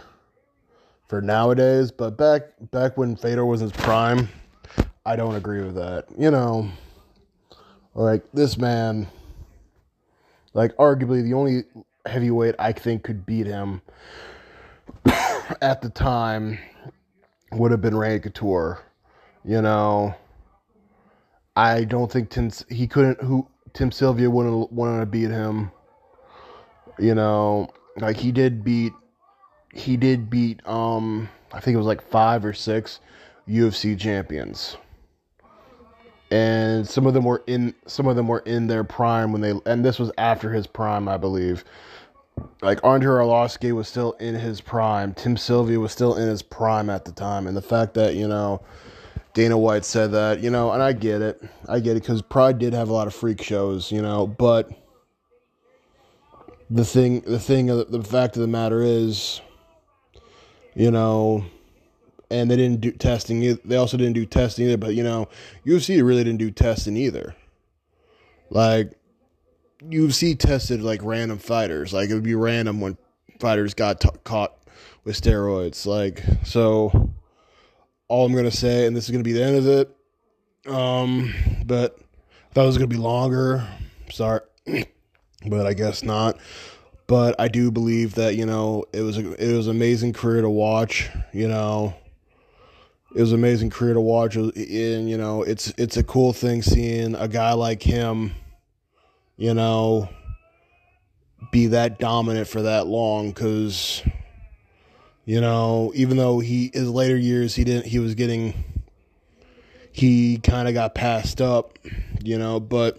for 1.08 1.22
nowadays. 1.22 1.92
But 1.92 2.18
back 2.18 2.44
back 2.72 2.98
when 2.98 3.16
Fedor 3.16 3.46
was 3.46 3.62
his 3.62 3.72
prime, 3.72 4.30
I 5.06 5.16
don't 5.16 5.36
agree 5.36 5.62
with 5.62 5.76
that. 5.76 6.06
You 6.18 6.32
know, 6.32 6.70
like 7.94 8.24
this 8.34 8.58
man, 8.58 9.08
like 10.54 10.76
arguably 10.78 11.24
the 11.24 11.34
only 11.34 11.64
heavyweight 12.06 12.56
I 12.60 12.72
think 12.72 13.04
could 13.04 13.26
beat 13.26 13.48
him 13.48 13.82
at 15.62 15.82
the 15.82 15.90
time 15.90 16.60
would 17.52 17.72
have 17.72 17.82
been 17.82 17.98
Randy 17.98 18.20
Couture. 18.20 18.82
You 19.44 19.62
know, 19.62 20.16
I 21.56 21.84
don't 21.84 22.12
think 22.12 22.30
Tim 22.30 22.50
he 22.70 22.88
couldn't 22.88 23.22
who 23.22 23.48
Tim 23.74 23.92
Sylvia 23.92 24.30
wouldn't 24.30 24.72
want 24.72 25.02
to 25.02 25.06
beat 25.06 25.30
him. 25.30 25.72
You 26.98 27.14
know, 27.14 27.70
like 27.98 28.18
he 28.18 28.32
did 28.32 28.64
beat 28.64 28.94
he 29.76 29.98
did 29.98 30.30
beat 30.30 30.66
um 30.68 31.30
I 31.54 31.60
think 31.60 31.76
it 31.76 31.78
was 31.78 31.86
like 31.86 32.02
5 32.02 32.46
or 32.46 32.54
6 32.54 33.00
UFC 33.48 34.00
champions. 34.00 34.78
And 36.32 36.88
some 36.88 37.06
of 37.06 37.14
them 37.14 37.24
were 37.24 37.44
in 37.46 37.76
some 37.86 38.08
of 38.08 38.16
them 38.16 38.28
were 38.28 38.40
in 38.40 38.68
their 38.68 38.84
prime 38.84 39.32
when 39.32 39.42
they 39.42 39.54
and 39.66 39.86
this 39.86 40.00
was 40.00 40.12
after 40.18 40.52
his 40.52 40.66
prime, 40.66 41.08
I 41.08 41.18
believe. 41.18 41.64
Like 42.62 42.84
Andrei 42.84 43.24
Arlovski 43.24 43.72
was 43.74 43.88
still 43.88 44.14
in 44.14 44.36
his 44.36 44.60
prime. 44.60 45.14
Tim 45.14 45.38
Sylvia 45.38 45.80
was 45.80 45.92
still 45.92 46.16
in 46.16 46.28
his 46.28 46.42
prime 46.42 46.90
at 46.90 47.06
the 47.06 47.12
time. 47.12 47.48
And 47.48 47.56
the 47.56 47.62
fact 47.62 47.94
that, 47.94 48.16
you 48.16 48.28
know, 48.28 48.62
Dana 49.36 49.58
White 49.58 49.86
said 49.86 50.12
that, 50.14 50.40
you 50.40 50.50
know, 50.50 50.72
and 50.72 50.82
I 50.82 50.94
get 50.94 51.22
it. 51.22 51.42
I 51.68 51.80
get 51.80 51.98
it 51.98 52.02
because 52.02 52.22
Pride 52.22 52.58
did 52.58 52.74
have 52.74 52.90
a 52.90 52.94
lot 52.94 53.06
of 53.06 53.14
freak 53.14 53.42
shows, 53.42 53.92
you 53.92 54.02
know, 54.02 54.26
but 54.26 54.72
the 56.70 56.86
thing, 56.86 57.20
the 57.22 57.40
thing, 57.40 57.68
the 57.68 58.04
fact 58.04 58.38
of 58.38 58.42
the 58.42 58.48
matter 58.48 58.82
is, 58.82 59.42
you 60.76 60.92
know, 60.92 61.46
and 62.30 62.50
they 62.50 62.56
didn't 62.56 62.82
do 62.82 62.92
testing. 62.92 63.58
They 63.64 63.76
also 63.78 63.98
didn't 63.98 64.14
do 64.14 64.26
testing 64.26 64.66
either. 64.66 64.78
But 64.78 64.96
you 64.96 65.04
know, 65.04 65.30
UFC 65.66 66.06
really 66.06 66.24
didn't 66.24 66.40
do 66.40 66.52
testing 66.52 66.98
either. 66.98 67.36
Like 68.50 68.94
UFC 69.84 70.38
tested 70.38 70.82
like 70.82 71.02
random 71.04 71.38
fighters. 71.38 71.94
Like 71.94 72.10
it 72.10 72.14
would 72.14 72.24
be 72.24 72.36
random 72.36 72.82
when 72.82 72.98
fighters 73.40 73.74
got 73.74 74.02
t- 74.02 74.10
caught 74.24 74.56
with 75.04 75.20
steroids. 75.20 75.86
Like 75.86 76.24
so, 76.44 77.14
all 78.08 78.26
I'm 78.26 78.36
gonna 78.36 78.52
say, 78.52 78.86
and 78.86 78.96
this 78.96 79.06
is 79.06 79.12
gonna 79.12 79.24
be 79.24 79.34
the 79.34 79.44
end 79.44 79.58
of 79.58 79.68
it. 79.68 79.96
Um, 80.68 81.34
but 81.66 81.98
I 82.50 82.54
thought 82.54 82.64
it 82.64 82.68
was 82.68 82.78
gonna 82.78 82.88
be 82.88 82.98
longer. 82.98 83.68
Sorry, 84.12 84.42
but 85.48 85.66
I 85.66 85.74
guess 85.74 86.04
not. 86.04 86.38
But 87.08 87.36
I 87.40 87.48
do 87.48 87.70
believe 87.72 88.16
that 88.16 88.36
you 88.36 88.46
know 88.46 88.86
it 88.92 89.02
was 89.02 89.18
a, 89.18 89.34
it 89.34 89.56
was 89.56 89.68
an 89.68 89.76
amazing 89.76 90.14
career 90.14 90.42
to 90.42 90.50
watch. 90.50 91.10
You 91.34 91.48
know, 91.48 91.94
it 93.16 93.22
was 93.22 93.32
an 93.32 93.40
amazing 93.40 93.70
career 93.70 93.94
to 93.94 94.02
watch, 94.02 94.36
and 94.36 95.10
you 95.10 95.18
know 95.18 95.44
it's 95.44 95.70
it's 95.78 95.98
a 95.98 96.04
cool 96.04 96.34
thing 96.34 96.62
seeing 96.62 97.16
a 97.16 97.28
guy 97.28 97.54
like 97.54 97.84
him, 97.84 98.34
you 99.38 99.54
know, 99.54 100.10
be 101.52 101.68
that 101.68 102.00
dominant 102.00 102.48
for 102.48 102.64
that 102.64 102.88
long. 102.88 103.30
Because 103.30 104.02
you 105.26 105.42
know, 105.42 105.92
even 105.96 106.18
though 106.18 106.40
he 106.40 106.72
his 106.74 106.90
later 106.90 107.18
years 107.18 107.54
he 107.56 107.64
didn't 107.64 107.86
he 107.86 108.00
was 108.00 108.16
getting 108.16 108.64
he 109.92 110.40
kind 110.40 110.68
of 110.68 110.74
got 110.74 110.94
passed 110.94 111.40
up, 111.40 111.80
you 112.22 112.38
know, 112.38 112.60
but 112.60 112.98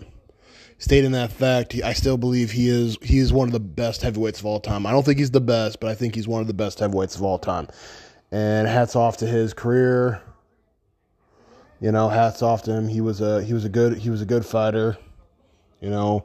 stating 0.79 1.12
that 1.12 1.33
fact, 1.33 1.75
I 1.85 1.93
still 1.93 2.17
believe 2.17 2.51
he 2.51 2.69
is 2.69 2.99
he 3.03 3.19
is 3.19 3.33
one 3.33 3.49
of 3.49 3.53
the 3.53 3.61
best 3.61 4.03
heavyweights 4.03 4.41
of 4.41 4.47
all 4.47 4.61
time. 4.61 4.87
I 4.87 4.93
don't 4.93 5.05
think 5.05 5.19
he's 5.19 5.31
the 5.31 5.41
best, 5.41 5.81
but 5.81 5.91
I 5.91 5.95
think 5.95 6.15
he's 6.15 6.29
one 6.29 6.41
of 6.41 6.47
the 6.47 6.55
best 6.55 6.79
heavyweights 6.81 7.17
of 7.17 7.23
all 7.23 7.39
time. 7.39 7.69
And 8.33 8.67
hats 8.67 8.97
off 8.97 9.19
to 9.19 9.27
his 9.27 9.55
career. 9.55 10.21
You 11.81 11.93
know, 11.93 12.09
hats 12.09 12.43
off 12.43 12.62
to 12.65 12.73
him. 12.73 12.89
He 12.89 13.01
was 13.01 13.21
a 13.21 13.43
he 13.43 13.53
was 13.53 13.65
a 13.65 13.69
good 13.69 13.99
he 13.99 14.11
was 14.11 14.23
a 14.23 14.27
good 14.27 14.45
fighter. 14.45 14.97
You 15.81 15.91
know, 15.91 16.25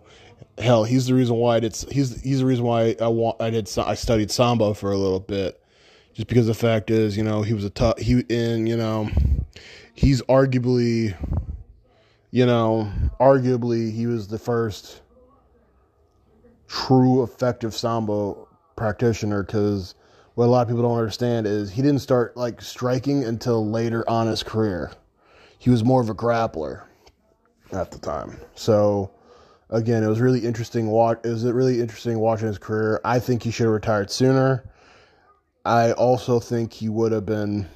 hell, 0.57 0.83
he's 0.83 1.07
the 1.07 1.13
reason 1.13 1.35
why 1.35 1.57
I 1.57 1.59
did 1.59 1.75
he's 1.91 2.21
he's 2.21 2.39
the 2.39 2.45
reason 2.45 2.65
why 2.65 2.95
I 3.01 3.07
want 3.07 3.41
I 3.41 3.49
did 3.49 3.69
I 3.77 3.95
studied 3.95 4.31
sambo 4.31 4.73
for 4.73 4.91
a 4.91 4.97
little 4.97 5.19
bit. 5.19 5.57
Just 6.13 6.27
because 6.27 6.47
the 6.47 6.53
fact 6.53 6.89
is, 6.89 7.15
you 7.15 7.23
know, 7.23 7.41
he 7.41 7.53
was 7.53 7.63
a 7.63 7.69
tough 7.69 7.97
he 7.97 8.19
in, 8.27 8.67
you 8.67 8.75
know, 8.75 9.09
he's 9.93 10.21
arguably 10.23 11.15
you 12.31 12.45
know, 12.45 12.91
arguably 13.19 13.91
he 13.91 14.07
was 14.07 14.27
the 14.27 14.39
first 14.39 15.01
true 16.67 17.23
effective 17.23 17.75
sambo 17.75 18.47
practitioner 18.77 19.43
because 19.43 19.95
what 20.35 20.45
a 20.45 20.47
lot 20.47 20.61
of 20.61 20.69
people 20.69 20.81
don't 20.81 20.97
understand 20.97 21.45
is 21.45 21.69
he 21.69 21.81
didn't 21.81 21.99
start 21.99 22.37
like 22.37 22.61
striking 22.61 23.25
until 23.25 23.69
later 23.69 24.09
on 24.09 24.27
his 24.27 24.43
career. 24.43 24.91
He 25.59 25.69
was 25.69 25.83
more 25.83 26.01
of 26.01 26.09
a 26.09 26.15
grappler 26.15 26.83
at 27.73 27.91
the 27.91 27.99
time. 27.99 28.39
So 28.55 29.11
again, 29.69 30.01
it 30.01 30.07
was 30.07 30.21
really 30.21 30.39
interesting 30.39 30.87
watch 30.87 31.19
it 31.25 31.29
was 31.29 31.43
really 31.43 31.81
interesting 31.81 32.17
watching 32.19 32.47
his 32.47 32.57
career. 32.57 33.01
I 33.03 33.19
think 33.19 33.43
he 33.43 33.51
should 33.51 33.65
have 33.65 33.73
retired 33.73 34.09
sooner. 34.09 34.63
I 35.65 35.91
also 35.91 36.39
think 36.39 36.71
he 36.71 36.87
would 36.87 37.11
have 37.11 37.25
been 37.25 37.67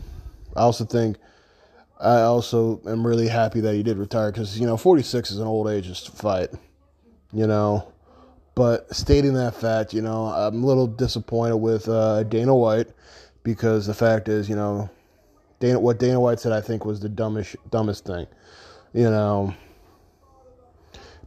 I 0.55 0.61
also 0.61 0.85
think 0.85 1.17
I 1.99 2.21
also 2.21 2.81
am 2.86 3.08
really 3.08 3.27
happy 3.27 3.62
that 3.62 3.73
he 3.73 3.84
did 3.84 3.97
retire 3.97 4.31
because 4.31 4.60
you 4.60 4.67
know 4.67 4.77
46 4.77 5.31
is 5.31 5.39
an 5.39 5.47
old 5.47 5.67
age 5.67 6.03
to 6.03 6.12
fight, 6.12 6.49
you 7.31 7.47
know. 7.47 7.91
But 8.53 8.93
stating 8.95 9.34
that 9.34 9.55
fact, 9.55 9.93
you 9.93 10.01
know, 10.01 10.25
I'm 10.27 10.63
a 10.63 10.65
little 10.65 10.88
disappointed 10.88 11.58
with 11.58 11.89
uh, 11.89 12.23
Dana 12.23 12.55
White 12.55 12.88
because 13.43 13.86
the 13.86 13.93
fact 13.93 14.29
is, 14.29 14.49
you 14.49 14.55
know, 14.55 14.89
Dana 15.60 15.79
what 15.79 15.99
Dana 15.99 16.19
White 16.19 16.39
said 16.39 16.51
I 16.51 16.62
think 16.62 16.86
was 16.86 16.99
the 16.99 17.10
dumbest 17.10 17.55
dumbest 17.69 18.05
thing, 18.05 18.27
you 18.93 19.10
know. 19.10 19.53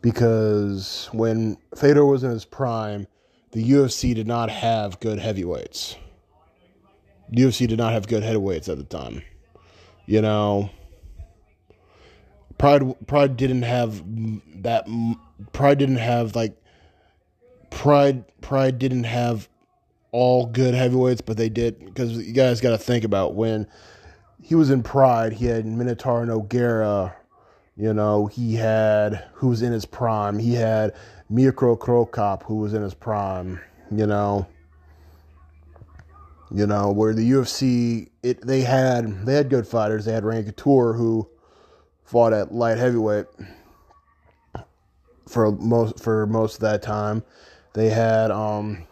Because 0.00 1.08
when 1.12 1.56
Fedor 1.74 2.04
was 2.04 2.22
in 2.22 2.30
his 2.30 2.44
prime, 2.44 3.08
the 3.50 3.72
UFC 3.72 4.14
did 4.14 4.28
not 4.28 4.48
have 4.48 5.00
good 5.00 5.18
heavyweights. 5.18 5.96
The 7.30 7.42
UFC 7.42 7.66
did 7.66 7.78
not 7.78 7.92
have 7.92 8.06
good 8.06 8.22
heavyweights 8.22 8.68
at 8.68 8.78
the 8.78 8.84
time 8.84 9.22
you 10.08 10.22
know 10.22 10.70
pride 12.56 12.82
pride 13.06 13.36
didn't 13.36 13.62
have 13.62 14.02
that 14.62 14.88
pride 15.52 15.78
didn't 15.78 15.96
have 15.96 16.34
like 16.34 16.56
pride 17.70 18.24
pride 18.40 18.78
didn't 18.78 19.04
have 19.04 19.48
all 20.10 20.46
good 20.46 20.74
heavyweights 20.74 21.20
but 21.20 21.36
they 21.36 21.50
did 21.50 21.78
because 21.84 22.12
you 22.26 22.32
guys 22.32 22.60
got 22.62 22.70
to 22.70 22.78
think 22.78 23.04
about 23.04 23.34
when 23.34 23.66
he 24.42 24.54
was 24.54 24.70
in 24.70 24.82
pride 24.82 25.34
he 25.34 25.44
had 25.44 25.66
minotaur 25.66 26.22
and 26.22 26.30
nogueira 26.30 27.12
you 27.76 27.92
know 27.92 28.26
he 28.26 28.54
had 28.54 29.26
who 29.34 29.48
was 29.48 29.60
in 29.60 29.72
his 29.72 29.84
prime 29.84 30.38
he 30.38 30.54
had 30.54 30.94
mirko 31.28 31.76
cro 31.76 32.06
cop 32.06 32.42
who 32.44 32.56
was 32.56 32.72
in 32.72 32.80
his 32.82 32.94
prime 32.94 33.60
you 33.92 34.06
know 34.06 34.46
you 36.50 36.66
know, 36.66 36.90
where 36.90 37.12
the 37.12 37.30
UFC 37.30 38.08
it 38.22 38.46
they 38.46 38.62
had 38.62 39.26
they 39.26 39.34
had 39.34 39.50
good 39.50 39.66
fighters. 39.66 40.04
They 40.04 40.12
had 40.12 40.24
Randy 40.24 40.50
Couture 40.50 40.94
who 40.94 41.28
fought 42.04 42.32
at 42.32 42.52
light 42.52 42.78
heavyweight 42.78 43.26
for 45.28 45.52
most 45.52 46.00
for 46.00 46.26
most 46.26 46.54
of 46.54 46.60
that 46.60 46.82
time. 46.82 47.22
They 47.74 47.90
had 47.90 48.30
um, 48.30 48.86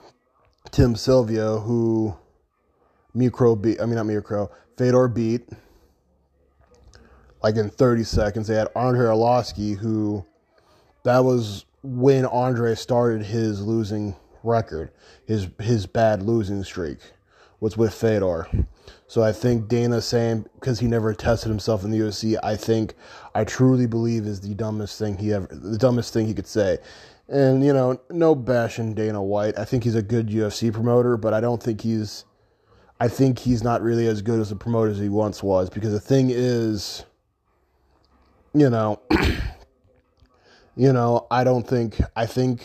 Tim 0.71 0.97
Sylvia 0.97 1.59
who 1.59 2.14
Micro 3.14 3.57
beat. 3.57 3.81
I 3.81 3.87
mean 3.87 3.95
not 3.95 4.07
Micro. 4.07 4.51
Fedor 4.77 5.09
beat 5.09 5.49
like 7.42 7.57
in 7.57 7.71
30 7.71 8.05
seconds. 8.05 8.49
They 8.49 8.57
had 8.57 8.69
Andrei 8.77 9.07
Arlovski 9.07 9.77
who 9.79 10.27
that 11.05 11.21
was 11.21 11.64
when 11.83 12.27
Andre 12.27 12.75
started 12.75 13.25
his 13.25 13.62
losing 13.62 14.14
record, 14.42 14.90
his 15.27 15.49
his 15.59 15.87
bad 15.87 16.23
losing 16.23 16.62
streak 16.62 16.99
was 17.61 17.77
with 17.77 17.95
Fedor. 17.95 18.49
So 19.07 19.23
I 19.23 19.33
think 19.33 19.69
Dana 19.69 20.01
saying 20.01 20.47
because 20.55 20.81
he 20.81 20.87
never 20.87 21.14
tested 21.14 21.49
himself 21.49 21.85
in 21.85 21.90
the 21.90 21.99
UFC, 21.99 22.37
I 22.42 22.57
think 22.57 22.95
I 23.35 23.45
truly 23.45 23.87
believe 23.87 24.27
is 24.27 24.40
the 24.40 24.55
dumbest 24.55 24.99
thing 24.99 25.19
he 25.19 25.33
ever 25.33 25.49
the 25.51 25.79
dumbest 25.79 26.12
thing 26.12 26.27
he 26.27 26.35
could 26.35 26.47
say. 26.47 26.79
And 27.29 27.64
you 27.64 27.73
know, 27.73 28.01
no 28.11 28.35
bashing 28.35 28.95
Dana 28.95 29.23
White. 29.23 29.59
I 29.59 29.64
think 29.64 29.85
he's 29.85 29.95
a 29.95 30.03
good 30.03 30.29
UFC 30.29 30.73
promoter, 30.73 31.16
but 31.16 31.35
I 31.35 31.40
don't 31.40 31.62
think 31.62 31.81
he's 31.81 32.25
I 33.01 33.09
think 33.09 33.38
he's 33.38 33.62
not 33.62 33.83
really 33.83 34.07
as 34.07 34.23
good 34.23 34.40
as 34.40 34.51
a 34.51 34.57
promoter 34.57 34.90
as 34.90 34.99
he 34.99 35.09
once 35.09 35.42
was 35.42 35.71
because 35.71 35.92
the 35.92 36.01
thing 36.01 36.31
is 36.31 37.05
you 38.55 38.71
know 38.71 39.01
you 40.77 40.92
know, 40.92 41.27
I 41.31 41.42
don't 41.42 41.66
think 41.66 41.99
I 42.14 42.27
think 42.27 42.62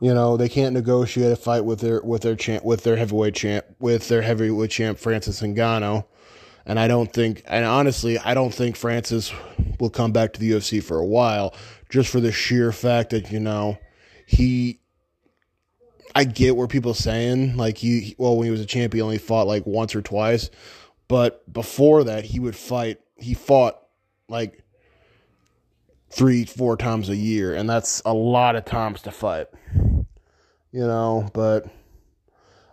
you 0.00 0.12
know, 0.12 0.36
they 0.36 0.48
can't 0.48 0.74
negotiate 0.74 1.32
a 1.32 1.36
fight 1.36 1.64
with 1.64 1.80
their 1.80 2.00
with 2.02 2.22
their 2.22 2.36
champ 2.36 2.64
with 2.64 2.82
their 2.82 2.96
heavyweight 2.96 3.34
champ 3.34 3.64
with 3.78 4.08
their 4.08 4.22
heavyweight 4.22 4.70
champ 4.70 4.98
Francis 4.98 5.40
Ngannou. 5.40 6.04
And 6.66 6.78
I 6.78 6.88
don't 6.88 7.12
think 7.12 7.42
and 7.46 7.64
honestly, 7.64 8.18
I 8.18 8.34
don't 8.34 8.52
think 8.52 8.76
Francis 8.76 9.32
will 9.80 9.90
come 9.90 10.12
back 10.12 10.32
to 10.34 10.40
the 10.40 10.50
UFC 10.52 10.82
for 10.82 10.98
a 10.98 11.06
while 11.06 11.54
just 11.88 12.10
for 12.10 12.20
the 12.20 12.32
sheer 12.32 12.72
fact 12.72 13.10
that, 13.10 13.30
you 13.30 13.40
know, 13.40 13.78
he 14.26 14.80
I 16.14 16.24
get 16.24 16.56
where 16.56 16.66
people 16.66 16.94
saying 16.94 17.56
like 17.56 17.78
he 17.78 18.14
well 18.18 18.36
when 18.36 18.46
he 18.46 18.50
was 18.50 18.60
a 18.60 18.66
champ 18.66 18.92
he 18.92 19.00
only 19.00 19.18
fought 19.18 19.46
like 19.46 19.64
once 19.66 19.94
or 19.94 20.02
twice, 20.02 20.50
but 21.08 21.50
before 21.50 22.04
that 22.04 22.24
he 22.24 22.38
would 22.38 22.56
fight 22.56 23.00
he 23.16 23.32
fought 23.32 23.78
like 24.28 24.62
three, 26.10 26.44
four 26.44 26.76
times 26.76 27.08
a 27.08 27.16
year, 27.16 27.54
and 27.54 27.68
that's 27.68 28.02
a 28.04 28.14
lot 28.14 28.56
of 28.56 28.64
times 28.64 29.02
to 29.02 29.10
fight. 29.10 29.46
You 30.72 30.82
know, 30.86 31.28
but 31.32 31.64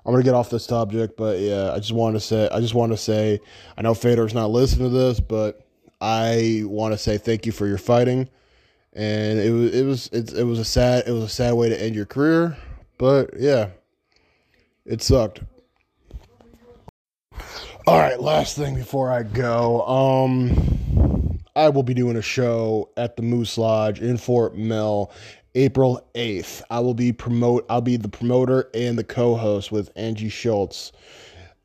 I'm 0.06 0.12
gonna 0.12 0.24
get 0.24 0.34
off 0.34 0.50
this 0.50 0.66
subject, 0.66 1.16
but 1.16 1.40
yeah, 1.40 1.72
I 1.72 1.78
just 1.78 1.94
want 1.94 2.16
to 2.16 2.20
say, 2.20 2.50
I 2.52 2.60
just 2.60 2.74
want 2.74 2.92
to 2.92 2.98
say, 2.98 3.40
I 3.78 3.82
know 3.82 3.94
Fedor's 3.94 4.34
not 4.34 4.50
listening 4.50 4.90
to 4.90 4.96
this, 4.96 5.20
but 5.20 5.66
I 6.02 6.64
want 6.66 6.94
to 6.94 6.98
say 6.98 7.18
thank 7.18 7.46
you 7.46 7.52
for 7.52 7.66
your 7.66 7.78
fighting, 7.78 8.30
and 8.92 9.40
it 9.40 9.52
was, 9.52 9.74
it 9.74 9.84
was, 9.84 10.08
it, 10.08 10.34
it 10.34 10.44
was 10.44 10.60
a 10.60 10.66
sad, 10.66 11.08
it 11.08 11.12
was 11.12 11.24
a 11.24 11.30
sad 11.30 11.54
way 11.54 11.70
to 11.70 11.82
end 11.82 11.96
your 11.96 12.06
career, 12.06 12.58
But 12.98 13.32
yeah, 13.40 13.70
it 14.86 15.02
sucked. 15.02 15.42
All 17.86 18.00
right, 18.00 18.20
last 18.20 18.56
thing 18.56 18.76
before 18.76 19.12
I 19.12 19.24
go. 19.24 19.82
Um 19.86 20.83
I 21.56 21.70
will 21.70 21.84
be 21.84 21.94
doing 21.94 22.16
a 22.18 22.22
show 22.22 22.90
at 22.98 23.16
the 23.16 23.22
Moose 23.22 23.60
Lodge 23.60 24.02
in 24.02 24.18
Fort 24.18 24.56
Mill 24.56 25.12
April 25.54 26.04
8th. 26.16 26.64
I 26.72 26.80
will 26.80 26.96
be 26.96 27.14
promote 27.14 27.66
I'll 27.70 27.80
be 27.80 27.96
the 27.96 28.10
promoter 28.10 28.72
and 28.74 28.98
the 28.98 29.04
co-host 29.04 29.72
with 29.72 29.92
Angie 29.96 30.30
Schultz. 30.30 30.92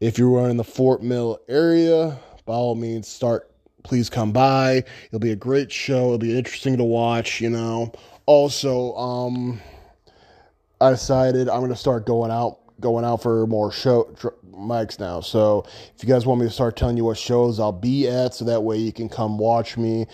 If 0.01 0.19
you're 0.19 0.47
in 0.51 0.59
the 0.59 0.65
Fort 0.65 1.03
Mill 1.03 1.41
area, 1.49 2.19
by 2.45 2.53
all 2.53 2.75
means 2.75 3.09
start 3.09 3.51
please 3.83 4.11
come 4.11 4.31
by. 4.31 4.85
It'll 5.07 5.21
be 5.21 5.33
a 5.33 5.37
great 5.37 5.73
show. 5.73 6.07
It'll 6.07 6.19
be 6.19 6.37
interesting 6.37 6.77
to 6.77 6.85
watch, 6.85 7.41
you 7.41 7.49
know. 7.49 7.93
Also, 8.27 8.95
um 8.95 9.59
I 10.83 10.91
decided 10.91 11.49
I'm 11.49 11.61
going 11.61 11.71
to 11.71 11.77
start 11.77 12.05
going 12.05 12.31
out 12.31 12.59
going 12.81 13.05
out 13.05 13.23
for 13.23 13.47
more 13.47 13.73
show 13.73 14.05
tr- 14.19 14.29
mics 14.53 14.99
now. 14.99 15.21
So 15.21 15.65
if 15.95 16.03
you 16.03 16.09
guys 16.09 16.27
want 16.27 16.41
me 16.41 16.47
to 16.47 16.53
start 16.53 16.77
telling 16.77 16.97
you 16.97 17.05
what 17.05 17.19
shows 17.19 17.61
I'll 17.61 17.73
be 17.73 18.09
at, 18.09 18.35
so 18.35 18.45
that 18.45 18.63
way 18.63 18.77
you 18.77 18.93
can 18.93 19.09
come 19.09 19.39
watch 19.39 19.77
me, 19.77 20.07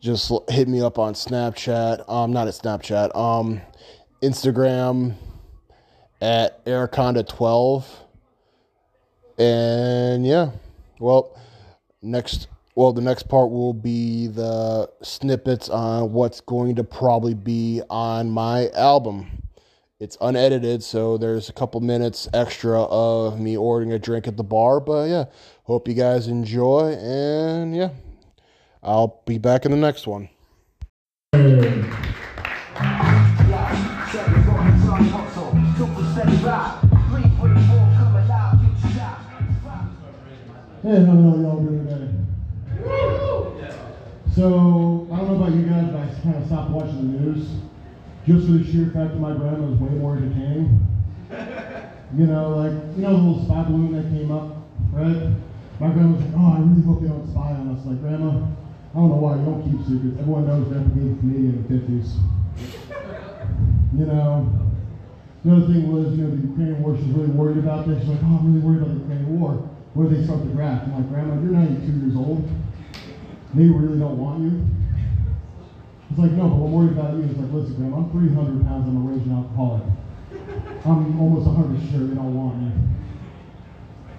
just 0.00 0.32
hit 0.48 0.68
me 0.68 0.82
up 0.82 0.98
on 0.98 1.14
Snapchat. 1.14 2.08
Um, 2.10 2.32
not 2.32 2.48
at 2.48 2.54
Snapchat. 2.54 3.16
Um, 3.16 3.60
Instagram 4.22 5.14
at 6.20 6.64
Airconda12. 6.64 7.84
And 9.38 10.26
yeah, 10.26 10.50
well, 10.98 11.38
next. 12.02 12.48
Well, 12.74 12.94
the 12.94 13.02
next 13.02 13.24
part 13.24 13.50
will 13.50 13.74
be 13.74 14.28
the 14.28 14.90
snippets 15.02 15.68
on 15.68 16.14
what's 16.14 16.40
going 16.40 16.76
to 16.76 16.84
probably 16.84 17.34
be 17.34 17.82
on 17.90 18.30
my 18.30 18.70
album. 18.70 19.42
It's 20.02 20.18
unedited, 20.20 20.82
so 20.82 21.16
there's 21.16 21.48
a 21.48 21.52
couple 21.52 21.80
minutes 21.80 22.28
extra 22.34 22.82
of 22.82 23.38
me 23.38 23.56
ordering 23.56 23.92
a 23.92 24.00
drink 24.00 24.26
at 24.26 24.36
the 24.36 24.42
bar. 24.42 24.80
But 24.80 25.08
yeah, 25.08 25.26
hope 25.62 25.86
you 25.86 25.94
guys 25.94 26.26
enjoy, 26.26 26.94
and 26.94 27.72
yeah, 27.72 27.90
I'll 28.82 29.22
be 29.26 29.38
back 29.38 29.64
in 29.64 29.70
the 29.70 29.76
next 29.76 30.08
one. 30.08 30.28
Hey, 31.32 31.44
how 40.98 41.12
hell 41.12 41.38
y'all 41.40 41.60
doing 41.60 41.86
today? 41.86 42.08
So, 44.34 45.06
I 45.12 45.16
don't 45.16 45.28
know 45.28 45.36
about 45.36 45.54
you 45.54 45.62
guys, 45.62 45.86
but 45.92 46.00
I 46.00 46.06
kind 46.24 46.42
of 46.42 46.46
stopped 46.46 46.70
watching 46.72 46.96
the 46.96 47.20
news 47.20 47.46
just 48.26 48.46
for 48.46 48.52
the 48.52 48.64
sheer 48.64 48.86
fact 48.86 49.12
that 49.12 49.20
my 49.20 49.34
grandma 49.34 49.66
was 49.66 49.78
way 49.78 49.90
more 49.98 50.16
entertaining. 50.16 50.86
You 52.14 52.26
know, 52.26 52.50
like, 52.50 52.72
you 52.94 53.02
know 53.02 53.16
the 53.16 53.22
little 53.24 53.44
spy 53.46 53.62
balloon 53.62 53.96
that 53.96 54.04
came 54.12 54.30
up, 54.30 54.68
right? 54.92 55.32
My 55.80 55.88
grandma 55.96 56.12
was 56.12 56.20
like, 56.20 56.34
oh, 56.36 56.52
I 56.52 56.60
really 56.60 56.84
hope 56.84 57.00
they 57.00 57.08
don't 57.08 57.26
spy 57.26 57.56
on 57.56 57.72
us. 57.72 57.86
Like, 57.86 58.02
Grandma, 58.02 58.36
I 58.36 58.94
don't 58.94 59.08
know 59.08 59.16
why 59.16 59.40
you 59.40 59.44
don't 59.48 59.64
keep 59.64 59.80
secrets. 59.80 60.20
Everyone 60.20 60.46
knows 60.46 60.68
Grandpa 60.68 60.92
gave 60.92 61.16
Canadian 61.24 61.56
in 61.56 61.64
the 61.64 61.72
50s. 61.72 62.08
You 63.92 64.06
know, 64.06 64.48
the 65.44 65.52
other 65.52 65.66
thing 65.66 65.92
was, 65.92 66.16
you 66.16 66.24
know, 66.24 66.30
the 66.30 66.48
Ukrainian 66.48 66.82
war, 66.82 66.96
she's 66.96 67.12
really 67.12 67.28
worried 67.28 67.58
about 67.58 67.86
this. 67.86 68.00
She's 68.00 68.08
like, 68.08 68.20
oh, 68.24 68.40
I'm 68.40 68.54
really 68.54 68.64
worried 68.64 68.80
about 68.80 68.94
the 68.94 69.00
Ukrainian 69.04 69.40
war. 69.40 69.68
Where 69.92 70.08
they 70.08 70.24
start 70.24 70.40
the 70.48 70.54
draft? 70.54 70.88
I'm 70.88 70.96
like, 70.96 71.08
Grandma, 71.10 71.34
you're 71.42 71.52
92 71.52 72.06
years 72.06 72.16
old. 72.16 72.48
They 73.52 73.68
really 73.68 73.98
don't 73.98 74.16
want 74.16 74.40
you. 74.40 74.64
It's 76.12 76.20
like, 76.20 76.32
no, 76.32 76.44
but 76.44 76.60
I'm 76.60 76.72
worried 76.76 76.92
about 76.92 77.16
you. 77.16 77.24
It's 77.24 77.40
like, 77.40 77.48
listen, 77.56 77.72
Grandma, 77.80 78.04
I'm 78.04 78.12
300 78.12 78.68
pounds. 78.68 78.84
I'm 78.84 79.00
a 79.00 79.08
raging 79.08 79.32
alcoholic. 79.32 79.80
I'm 80.84 81.16
almost 81.16 81.48
100 81.48 81.88
sure 81.88 82.04
they 82.04 82.12
don't 82.12 82.36
want 82.36 82.60
me. 82.60 82.68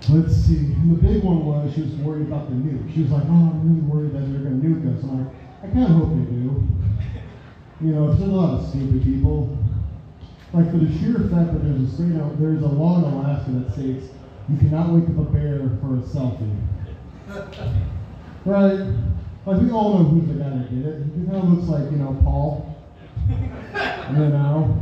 Let's 0.09 0.33
see. 0.33 0.73
And 0.73 0.89
the 0.89 0.97
big 0.97 1.21
one 1.21 1.45
was 1.45 1.69
she 1.75 1.85
was 1.85 1.93
worried 2.01 2.33
about 2.33 2.49
the 2.49 2.57
nuke. 2.57 2.89
She 2.89 3.05
was 3.05 3.11
like, 3.11 3.29
oh, 3.29 3.53
I'm 3.53 3.61
really 3.61 3.85
worried 3.85 4.09
that 4.17 4.25
they're 4.25 4.41
going 4.41 4.57
to 4.57 4.65
nuke 4.65 4.89
us. 4.89 5.05
I'm 5.05 5.21
like, 5.21 5.35
I 5.61 5.67
kind 5.69 5.85
of 5.85 5.93
hope 6.01 6.17
they 6.17 6.33
do. 6.33 6.65
You 7.85 7.93
know, 7.93 8.07
there's 8.09 8.25
a 8.25 8.25
lot 8.25 8.57
of 8.57 8.69
stupid 8.69 9.03
people. 9.03 9.55
Like 10.51 10.71
for 10.73 10.77
the 10.81 10.89
sheer 10.97 11.29
fact 11.29 11.53
that 11.53 11.61
there's 11.61 11.77
a 11.77 11.93
straight 11.93 12.17
out, 12.17 12.41
there's 12.41 12.63
a 12.63 12.73
law 12.73 13.05
in 13.05 13.13
Alaska 13.13 13.51
that 13.53 13.69
states 13.77 14.09
you 14.49 14.57
cannot 14.57 14.89
wake 14.89 15.05
up 15.13 15.29
a 15.29 15.29
bear 15.29 15.61
for 15.77 15.93
a 15.93 16.01
selfie. 16.09 16.57
Right? 18.45 18.81
Like 19.45 19.61
we 19.61 19.71
all 19.71 19.99
know 19.99 20.03
who's 20.05 20.27
the 20.27 20.35
guy 20.35 20.49
that 20.49 20.69
did 20.69 20.85
it. 20.85 21.03
He 21.17 21.25
kind 21.25 21.35
of 21.35 21.49
looks 21.49 21.67
like, 21.67 21.91
you 21.91 21.97
know, 21.97 22.17
Paul. 22.23 22.75
You 23.27 24.29
know? 24.29 24.79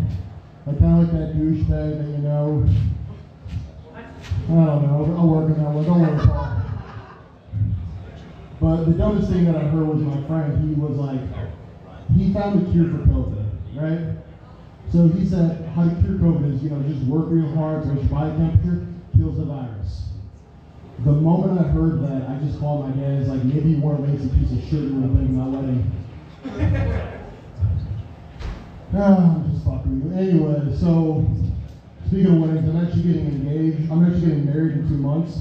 Like 0.67 0.80
kind 0.80 1.02
of 1.02 1.13
like 1.13 1.19
that 1.19 1.36
douchebag 1.36 1.97
that 1.97 2.08
you 2.08 2.17
know. 2.19 2.69
I 3.95 4.65
don't 4.65 4.84
know. 4.84 5.15
I'll 5.17 5.28
work 5.28 5.45
on 5.45 5.63
that 5.63 5.71
one. 5.71 5.86
Don't 5.86 6.02
worry, 6.02 6.28
Paul. 6.28 6.62
But 8.60 8.86
the 8.86 8.91
dumbest 8.91 9.32
thing 9.32 9.45
that 9.45 9.56
I 9.56 9.62
heard 9.62 9.88
was 9.88 10.02
my 10.02 10.21
friend. 10.28 10.69
He 10.69 10.76
was 10.80 10.95
like, 10.97 11.21
he 12.15 12.32
found 12.32 12.67
a 12.67 12.71
cure 12.71 12.89
for 12.89 13.00
COVID, 13.10 13.45
right? 13.74 14.17
So 14.91 15.08
he 15.08 15.26
said, 15.26 15.67
how 15.74 15.86
to 15.86 15.95
cure 16.02 16.19
COVID 16.19 16.54
is, 16.54 16.62
you 16.62 16.69
know, 16.69 16.84
just 16.84 17.02
work 17.08 17.26
real 17.30 17.50
hard, 17.56 17.84
so 17.84 17.93
your 17.93 18.04
body 18.04 18.38
temperature 18.38 18.86
kills 19.15 19.38
the 19.38 19.45
virus. 19.45 20.11
The 21.03 21.11
moment 21.11 21.59
I 21.59 21.63
heard 21.63 22.03
that, 22.03 22.29
I 22.29 22.35
just 22.45 22.59
called 22.59 22.87
my 22.87 22.95
dad. 22.95 23.21
It's 23.21 23.29
like, 23.29 23.43
maybe 23.43 23.71
you 23.71 23.81
weren't 23.81 24.07
lazy 24.07 24.29
piece 24.29 24.51
of 24.51 24.61
shit 24.63 24.83
you 24.83 25.01
were 25.01 25.07
thinking 25.07 25.35
my 25.35 25.47
wedding. 25.47 25.91
Ah, 28.93 29.35
I'm 29.35 29.49
just 29.49 29.63
fucking 29.63 30.03
with 30.03 30.11
you. 30.11 30.19
Anyway, 30.19 30.75
so 30.77 31.25
speaking 32.07 32.35
of 32.35 32.41
weddings, 32.41 32.67
I'm 32.67 32.85
actually 32.85 33.03
getting 33.03 33.25
engaged. 33.27 33.89
I'm 33.89 34.03
actually 34.03 34.27
getting 34.27 34.45
married 34.45 34.73
in 34.73 34.87
two 34.89 34.97
months. 34.97 35.39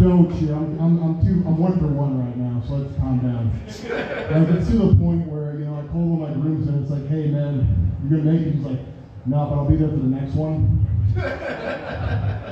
Don't 0.00 0.32
you? 0.40 0.54
I'm, 0.54 0.80
I'm, 0.80 1.02
I'm 1.02 1.20
too. 1.20 1.44
I'm 1.46 1.58
one 1.58 1.78
for 1.78 1.88
one 1.88 2.24
right 2.24 2.34
now, 2.38 2.62
so 2.66 2.76
let's 2.76 2.96
calm 2.96 3.18
down. 3.18 3.52
Like 3.60 4.48
it's 4.56 4.68
to 4.68 4.78
the 4.78 4.96
point 4.96 5.28
where 5.28 5.58
you 5.58 5.66
know 5.66 5.78
I 5.78 5.86
call 5.92 6.16
one 6.16 6.30
of 6.30 6.36
my 6.36 6.42
grooms 6.42 6.66
and 6.68 6.80
it's 6.80 6.90
like, 6.90 7.06
hey 7.08 7.28
man, 7.28 7.92
you're 8.08 8.20
gonna 8.20 8.32
make 8.32 8.46
it. 8.46 8.54
He's 8.54 8.64
like, 8.64 8.80
no, 9.26 9.44
but 9.44 9.56
I'll 9.56 9.68
be 9.68 9.76
there 9.76 9.88
for 9.90 9.96
the 9.96 10.04
next 10.04 10.34
one. 10.34 10.86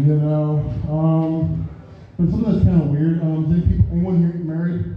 You 0.00 0.16
know, 0.16 0.64
um, 0.88 1.68
but 2.16 2.30
something 2.30 2.50
that's 2.50 2.64
kind 2.64 2.80
of 2.80 2.88
weird. 2.88 3.20
Um, 3.20 3.52
is 3.52 3.60
people, 3.68 3.84
anyone 3.92 4.16
here 4.18 4.32
get 4.32 4.46
married? 4.46 4.96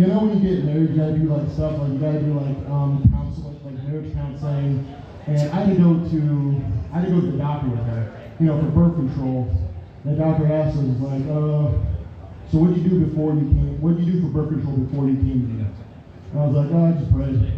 You 0.00 0.06
know 0.06 0.20
when 0.24 0.40
you 0.40 0.48
get 0.48 0.64
married, 0.64 0.88
you 0.90 0.96
gotta 0.96 1.18
do 1.18 1.28
like 1.28 1.50
stuff 1.52 1.78
like 1.78 1.92
you 1.92 1.98
gotta 1.98 2.20
do 2.20 2.32
like 2.40 2.56
um 2.70 3.04
counseling, 3.12 3.60
like 3.66 3.74
marriage 3.84 4.14
counseling. 4.14 4.86
And 5.26 5.50
I 5.52 5.56
had 5.60 5.76
to 5.76 5.82
go 5.82 5.92
to 6.08 6.62
I 6.90 7.00
had 7.00 7.08
to 7.08 7.12
go 7.12 7.20
to 7.20 7.26
the 7.32 7.36
doctor 7.36 7.68
with 7.68 7.84
her, 7.84 8.30
you 8.40 8.46
know, 8.46 8.58
for 8.58 8.70
birth 8.70 8.94
control. 8.96 9.46
And 10.04 10.16
the 10.16 10.20
doctor 10.24 10.50
asked 10.50 10.78
us 10.78 10.84
like, 11.04 11.26
uh, 11.28 11.68
so 12.48 12.56
what 12.64 12.72
did 12.72 12.78
you 12.82 12.88
do 12.96 13.04
before 13.04 13.34
you 13.34 13.40
came? 13.40 13.78
What 13.82 13.98
did 13.98 14.06
you 14.06 14.12
do 14.12 14.22
for 14.22 14.28
birth 14.28 14.48
control 14.48 14.78
before 14.78 15.06
you 15.06 15.16
came 15.16 15.42
to 15.44 15.48
me? 15.52 15.66
And 16.32 16.40
I 16.40 16.46
was 16.46 16.56
like, 16.56 16.70
oh, 16.72 16.86
I 16.88 16.92
just 16.96 17.12
prayed. 17.12 17.52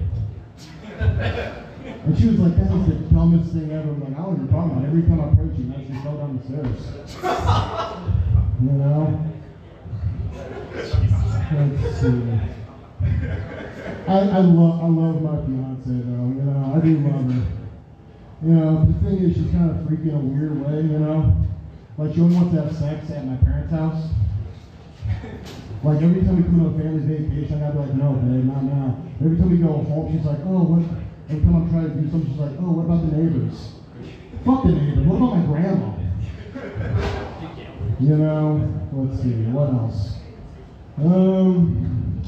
And 2.04 2.18
she 2.18 2.26
was 2.28 2.38
like, 2.38 2.56
that 2.56 2.70
was 2.70 2.86
the 2.86 2.94
dumbest 3.14 3.52
thing 3.52 3.72
ever. 3.72 3.88
I'm 3.88 4.00
like, 4.00 4.12
I 4.12 4.22
don't 4.22 4.36
you're 4.36 4.52
talking 4.52 4.72
about. 4.72 4.84
Every 4.84 5.02
time 5.02 5.20
I 5.22 5.32
approach 5.32 5.56
you, 5.56 5.72
she 5.72 5.80
actually 5.80 6.00
fell 6.04 6.16
down 6.18 6.36
the 6.36 6.44
stairs. 6.44 7.16
You 8.62 8.72
know? 8.72 9.30
Let's 11.54 12.00
see. 12.00 12.22
I, 14.06 14.18
I 14.18 14.38
love 14.40 14.84
I 14.84 14.88
love 14.88 15.22
my 15.22 15.36
fiance 15.44 15.88
though, 15.88 16.28
you 16.28 16.44
know, 16.44 16.72
I 16.76 16.80
do 16.84 16.98
love 17.00 17.32
her. 17.32 17.46
You 18.42 18.52
know, 18.52 18.84
the 18.84 18.92
thing 19.00 19.18
is 19.24 19.34
she's 19.34 19.50
kind 19.50 19.70
of 19.70 19.86
freaky 19.88 20.10
in 20.10 20.14
a 20.14 20.18
weird 20.18 20.60
way, 20.60 20.82
you 20.82 20.98
know? 20.98 21.34
Like 21.96 22.14
she 22.14 22.20
only 22.20 22.36
wants 22.36 22.54
to 22.54 22.62
have 22.62 22.76
sex 22.76 23.10
at 23.10 23.26
my 23.26 23.36
parents' 23.36 23.72
house. 23.72 24.08
Like 25.82 26.02
every 26.02 26.22
time 26.22 26.36
we 26.36 26.42
come 26.42 26.60
to 26.60 26.66
a 26.68 26.78
family 26.78 27.00
vacation, 27.00 27.62
I 27.62 27.72
gotta 27.72 27.72
be 27.72 27.78
like, 27.80 27.94
no, 27.94 28.12
babe, 28.12 28.44
not 28.44 28.62
now. 28.64 29.02
Every 29.24 29.36
time 29.36 29.50
we 29.50 29.56
go 29.58 29.72
home, 29.72 30.12
she's 30.12 30.24
like, 30.24 30.40
oh, 30.44 30.62
what? 30.64 30.84
Every 31.28 31.40
time 31.42 31.56
I'm 31.56 31.70
trying 31.70 31.88
to 31.88 31.94
do 31.94 32.10
something, 32.10 32.30
she's 32.30 32.38
like, 32.38 32.52
oh, 32.60 32.72
what 32.72 32.84
about 32.84 33.10
the 33.10 33.16
neighbors? 33.16 33.72
Fuck 34.44 34.64
the 34.64 34.72
neighbors. 34.72 35.06
What 35.06 35.16
about 35.16 35.36
my 35.36 35.46
grandma? 35.46 35.96
You 37.98 38.16
know, 38.16 38.90
let's 38.92 39.22
see, 39.22 39.32
what 39.48 39.70
else? 39.72 40.16
Um, 40.98 42.20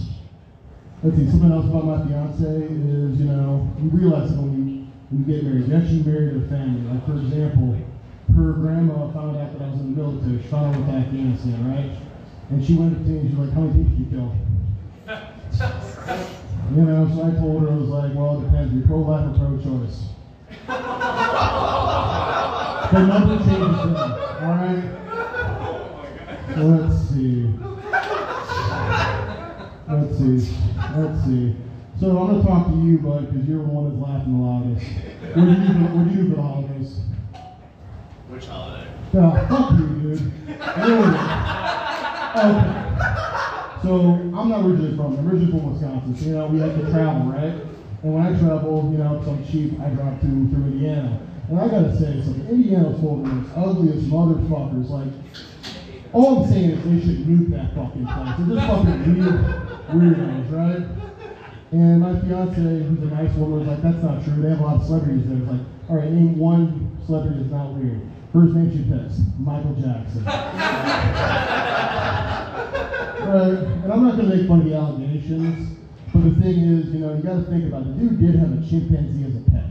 let's 1.02 1.16
see, 1.16 1.28
something 1.28 1.52
else 1.52 1.66
about 1.66 1.84
my 1.84 2.06
fiance 2.06 2.44
is, 2.46 3.20
you 3.20 3.26
know, 3.26 3.68
you 3.82 3.90
realize 3.90 4.32
when 4.32 4.56
you, 4.56 4.86
when 5.10 5.20
you 5.20 5.26
get 5.26 5.44
married, 5.44 5.68
you 5.68 5.74
actually 5.76 6.02
marry 6.02 6.32
your 6.32 6.48
family. 6.48 6.80
Like, 6.88 7.04
for 7.04 7.18
example, 7.18 7.76
her 8.34 8.52
grandma 8.54 9.12
found 9.12 9.36
out 9.36 9.58
that 9.58 9.62
I 9.62 9.70
was 9.70 9.80
in 9.80 9.94
the 9.94 10.02
military. 10.02 10.40
She 10.40 10.48
found 10.48 10.74
out 10.74 10.80
with 10.80 10.94
Afghanistan, 10.94 11.68
right? 11.68 11.98
And 12.48 12.64
she 12.64 12.74
went 12.74 12.94
to 12.94 13.00
me 13.04 13.18
and 13.18 13.28
she's 13.28 13.38
like, 13.38 13.52
how 13.52 13.60
many 13.60 13.84
people 13.84 13.92
did 13.92 14.00
you 14.00 14.32
kill? 15.04 16.36
You 16.74 16.82
know, 16.82 17.06
so 17.14 17.22
I 17.22 17.30
told 17.38 17.62
her, 17.62 17.68
I 17.70 17.74
was 17.76 17.88
like, 17.88 18.12
well, 18.14 18.40
it 18.40 18.44
depends. 18.46 18.74
You're 18.74 18.86
pro-life 18.86 19.30
or 19.30 19.34
pro-choice. 19.38 19.98
the 22.92 23.00
number 23.06 23.36
changes 23.38 23.84
then, 23.84 23.98
all 24.42 24.56
right? 24.56 24.84
Let's 26.56 26.96
see. 27.10 27.36
Let's 29.88 30.18
see. 30.18 30.38
Let's 30.96 31.18
see. 31.24 31.54
So 32.00 32.04
I'm 32.18 32.26
gonna 32.26 32.42
talk 32.42 32.66
to 32.66 32.72
you, 32.76 32.98
bud, 32.98 33.32
because 33.32 33.46
you're 33.48 33.62
the 33.62 33.68
one 33.68 33.84
that's 33.88 34.00
laughing 34.02 34.32
the 34.36 34.42
loudest. 34.44 34.86
What 35.34 35.44
do 35.44 35.50
you 35.50 35.56
do? 35.56 35.62
For, 35.72 35.78
what 35.94 36.02
do 36.08 36.14
you 36.14 36.20
do 36.22 36.26
for 36.30 36.36
the 36.36 36.42
holidays? 36.42 36.90
Which 38.28 38.46
holiday? 38.46 38.86
Uh, 39.14 39.46
fuck 39.48 39.70
you, 39.78 39.86
dude. 39.86 40.20
Really? 40.76 41.14
Okay. 42.36 42.85
So 43.82 44.00
I'm 44.34 44.48
not 44.48 44.64
originally 44.64 44.96
from. 44.96 45.18
I'm 45.18 45.28
originally 45.28 45.52
from 45.52 45.72
Wisconsin. 45.72 46.16
So 46.16 46.24
you 46.26 46.34
know 46.34 46.46
we 46.46 46.60
have 46.60 46.74
to 46.74 46.90
travel, 46.90 47.32
right? 47.32 47.54
And 48.02 48.14
when 48.14 48.22
I 48.22 48.38
travel, 48.38 48.88
you 48.92 48.98
know, 48.98 49.22
some 49.24 49.44
cheap, 49.46 49.80
I 49.80 49.90
drive 49.90 50.20
to 50.20 50.26
through 50.26 50.64
Indiana. 50.72 51.20
And 51.48 51.60
I 51.60 51.68
gotta 51.68 51.96
say, 51.96 52.22
so 52.24 52.32
Indiana's 52.50 53.00
full 53.00 53.24
of 53.24 53.30
the 53.30 53.60
ugliest 53.60 54.06
motherfuckers. 54.08 54.90
Like, 54.90 55.12
all 56.12 56.42
I'm 56.44 56.50
saying 56.50 56.70
is 56.70 56.84
they 56.84 57.00
should 57.00 57.26
nuke 57.26 57.50
that 57.50 57.74
fucking 57.74 58.06
place. 58.06 58.34
They're 58.38 58.56
just 58.56 58.66
fucking 58.66 59.14
weird 59.14 59.44
weirdos, 59.90 60.50
right? 60.50 60.82
And 61.72 62.00
my 62.00 62.18
fiance, 62.20 62.54
who's 62.54 63.02
a 63.02 63.14
nice 63.14 63.34
woman, 63.36 63.58
was 63.60 63.68
like, 63.68 63.82
that's 63.82 64.02
not 64.02 64.24
true. 64.24 64.42
They 64.42 64.50
have 64.50 64.60
a 64.60 64.62
lot 64.62 64.76
of 64.76 64.86
celebrities 64.86 65.26
there. 65.26 65.38
It's 65.38 65.50
like, 65.50 65.60
all 65.88 65.96
right, 65.96 66.10
name 66.10 66.38
one 66.38 66.96
celebrity 67.06 67.40
that's 67.40 67.52
not 67.52 67.74
weird. 67.74 68.00
First 68.36 68.52
she 68.52 68.84
picks, 68.84 69.16
Michael 69.38 69.72
Jackson. 69.76 70.22
right, 70.26 70.44
and 73.80 73.90
I'm 73.90 74.04
not 74.04 74.16
going 74.18 74.28
to 74.28 74.36
make 74.36 74.46
fun 74.46 74.60
of 74.60 74.66
the 74.66 74.74
allegations, 74.76 75.78
but 76.12 76.22
the 76.22 76.34
thing 76.42 76.58
is, 76.58 76.92
you 76.92 76.98
know, 76.98 77.14
you 77.14 77.22
got 77.22 77.36
to 77.36 77.44
think 77.44 77.64
about 77.64 77.86
it. 77.86 77.96
The 77.96 78.04
dude 78.04 78.20
did 78.20 78.34
have 78.34 78.52
a 78.52 78.56
chimpanzee 78.68 79.24
as 79.24 79.36
a 79.36 79.50
pet. 79.50 79.70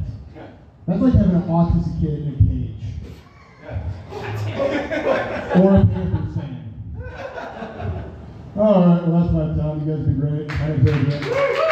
That's 0.87 0.99
like 0.99 1.13
having 1.13 1.35
an 1.35 1.43
autistic 1.43 1.99
kid 2.01 2.21
in 2.21 2.33
a 2.33 2.37
cage. 2.41 2.81
or 5.61 5.75
a 5.75 5.85
Panthers 5.85 6.33
fan. 6.33 6.73
All 8.57 8.81
right, 8.81 9.07
well, 9.07 9.21
that's 9.21 9.31
my 9.31 9.45
time. 9.61 9.77
You 9.85 9.93
guys 9.93 9.99
have 9.99 10.07
been 10.07 10.19
great. 10.19 10.49
I 10.49 10.71
enjoyed 10.71 11.13
it. 11.13 11.64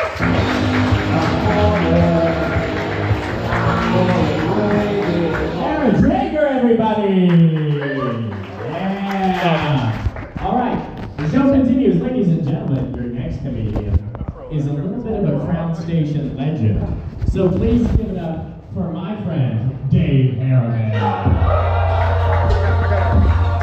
So 17.34 17.50
please 17.50 17.82
give 17.98 18.12
it 18.12 18.18
up 18.20 18.62
for 18.76 18.94
my 18.94 19.16
friend, 19.24 19.90
Dave 19.90 20.38
Harriman. 20.38 20.92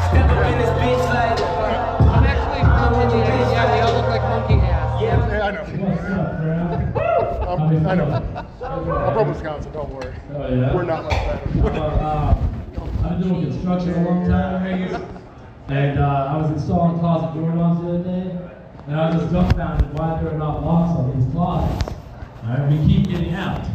Step 0.09 0.29
up 0.29 0.45
in 0.51 0.57
this 0.59 0.69
bitch 0.75 1.03
like 1.07 1.39
I'm 2.01 2.23
actually 2.25 2.63
from 2.67 2.99
Indiana. 2.99 3.51
Yeah, 3.53 3.73
we 3.73 3.79
all 3.79 3.93
look 3.93 4.09
like 4.09 4.23
monkey 4.23 4.55
ass. 4.55 5.01
Yeah, 5.01 5.15
I 5.41 5.51
know. 5.51 5.63
What's 5.87 6.03
up, 6.11 6.27
bro? 6.41 7.05
Um, 7.47 7.87
I 7.87 7.95
know. 7.95 8.09
I'm 8.61 9.13
from 9.13 9.29
Wisconsin, 9.29 9.71
don't 9.71 9.89
worry. 9.89 10.15
Oh, 10.33 10.53
yeah? 10.53 10.75
We're 10.75 10.83
not 10.83 11.05
like 11.05 11.23
that. 11.23 11.75
Uh, 11.77 12.35
I've 13.05 13.19
been 13.21 13.29
doing 13.29 13.51
construction 13.51 13.93
a 13.93 14.03
long 14.03 14.27
time, 14.27 14.65
and 15.69 15.97
uh, 15.97 16.27
I 16.29 16.35
was 16.41 16.51
installing 16.51 16.99
closet 16.99 17.39
door 17.39 17.53
knobs 17.53 17.79
the 17.85 17.87
other 17.87 18.03
day, 18.03 18.37
and 18.87 18.95
I 18.99 19.11
was 19.11 19.21
just 19.21 19.31
dumbfounded 19.31 19.97
why 19.97 20.21
there 20.21 20.33
are 20.33 20.37
not 20.37 20.61
locks 20.61 20.99
on 20.99 21.17
these 21.17 21.31
closets. 21.31 21.90
All 22.43 22.49
right, 22.49 22.71
we 22.71 22.87
keep 22.87 23.07
getting 23.07 23.35
out. 23.35 23.67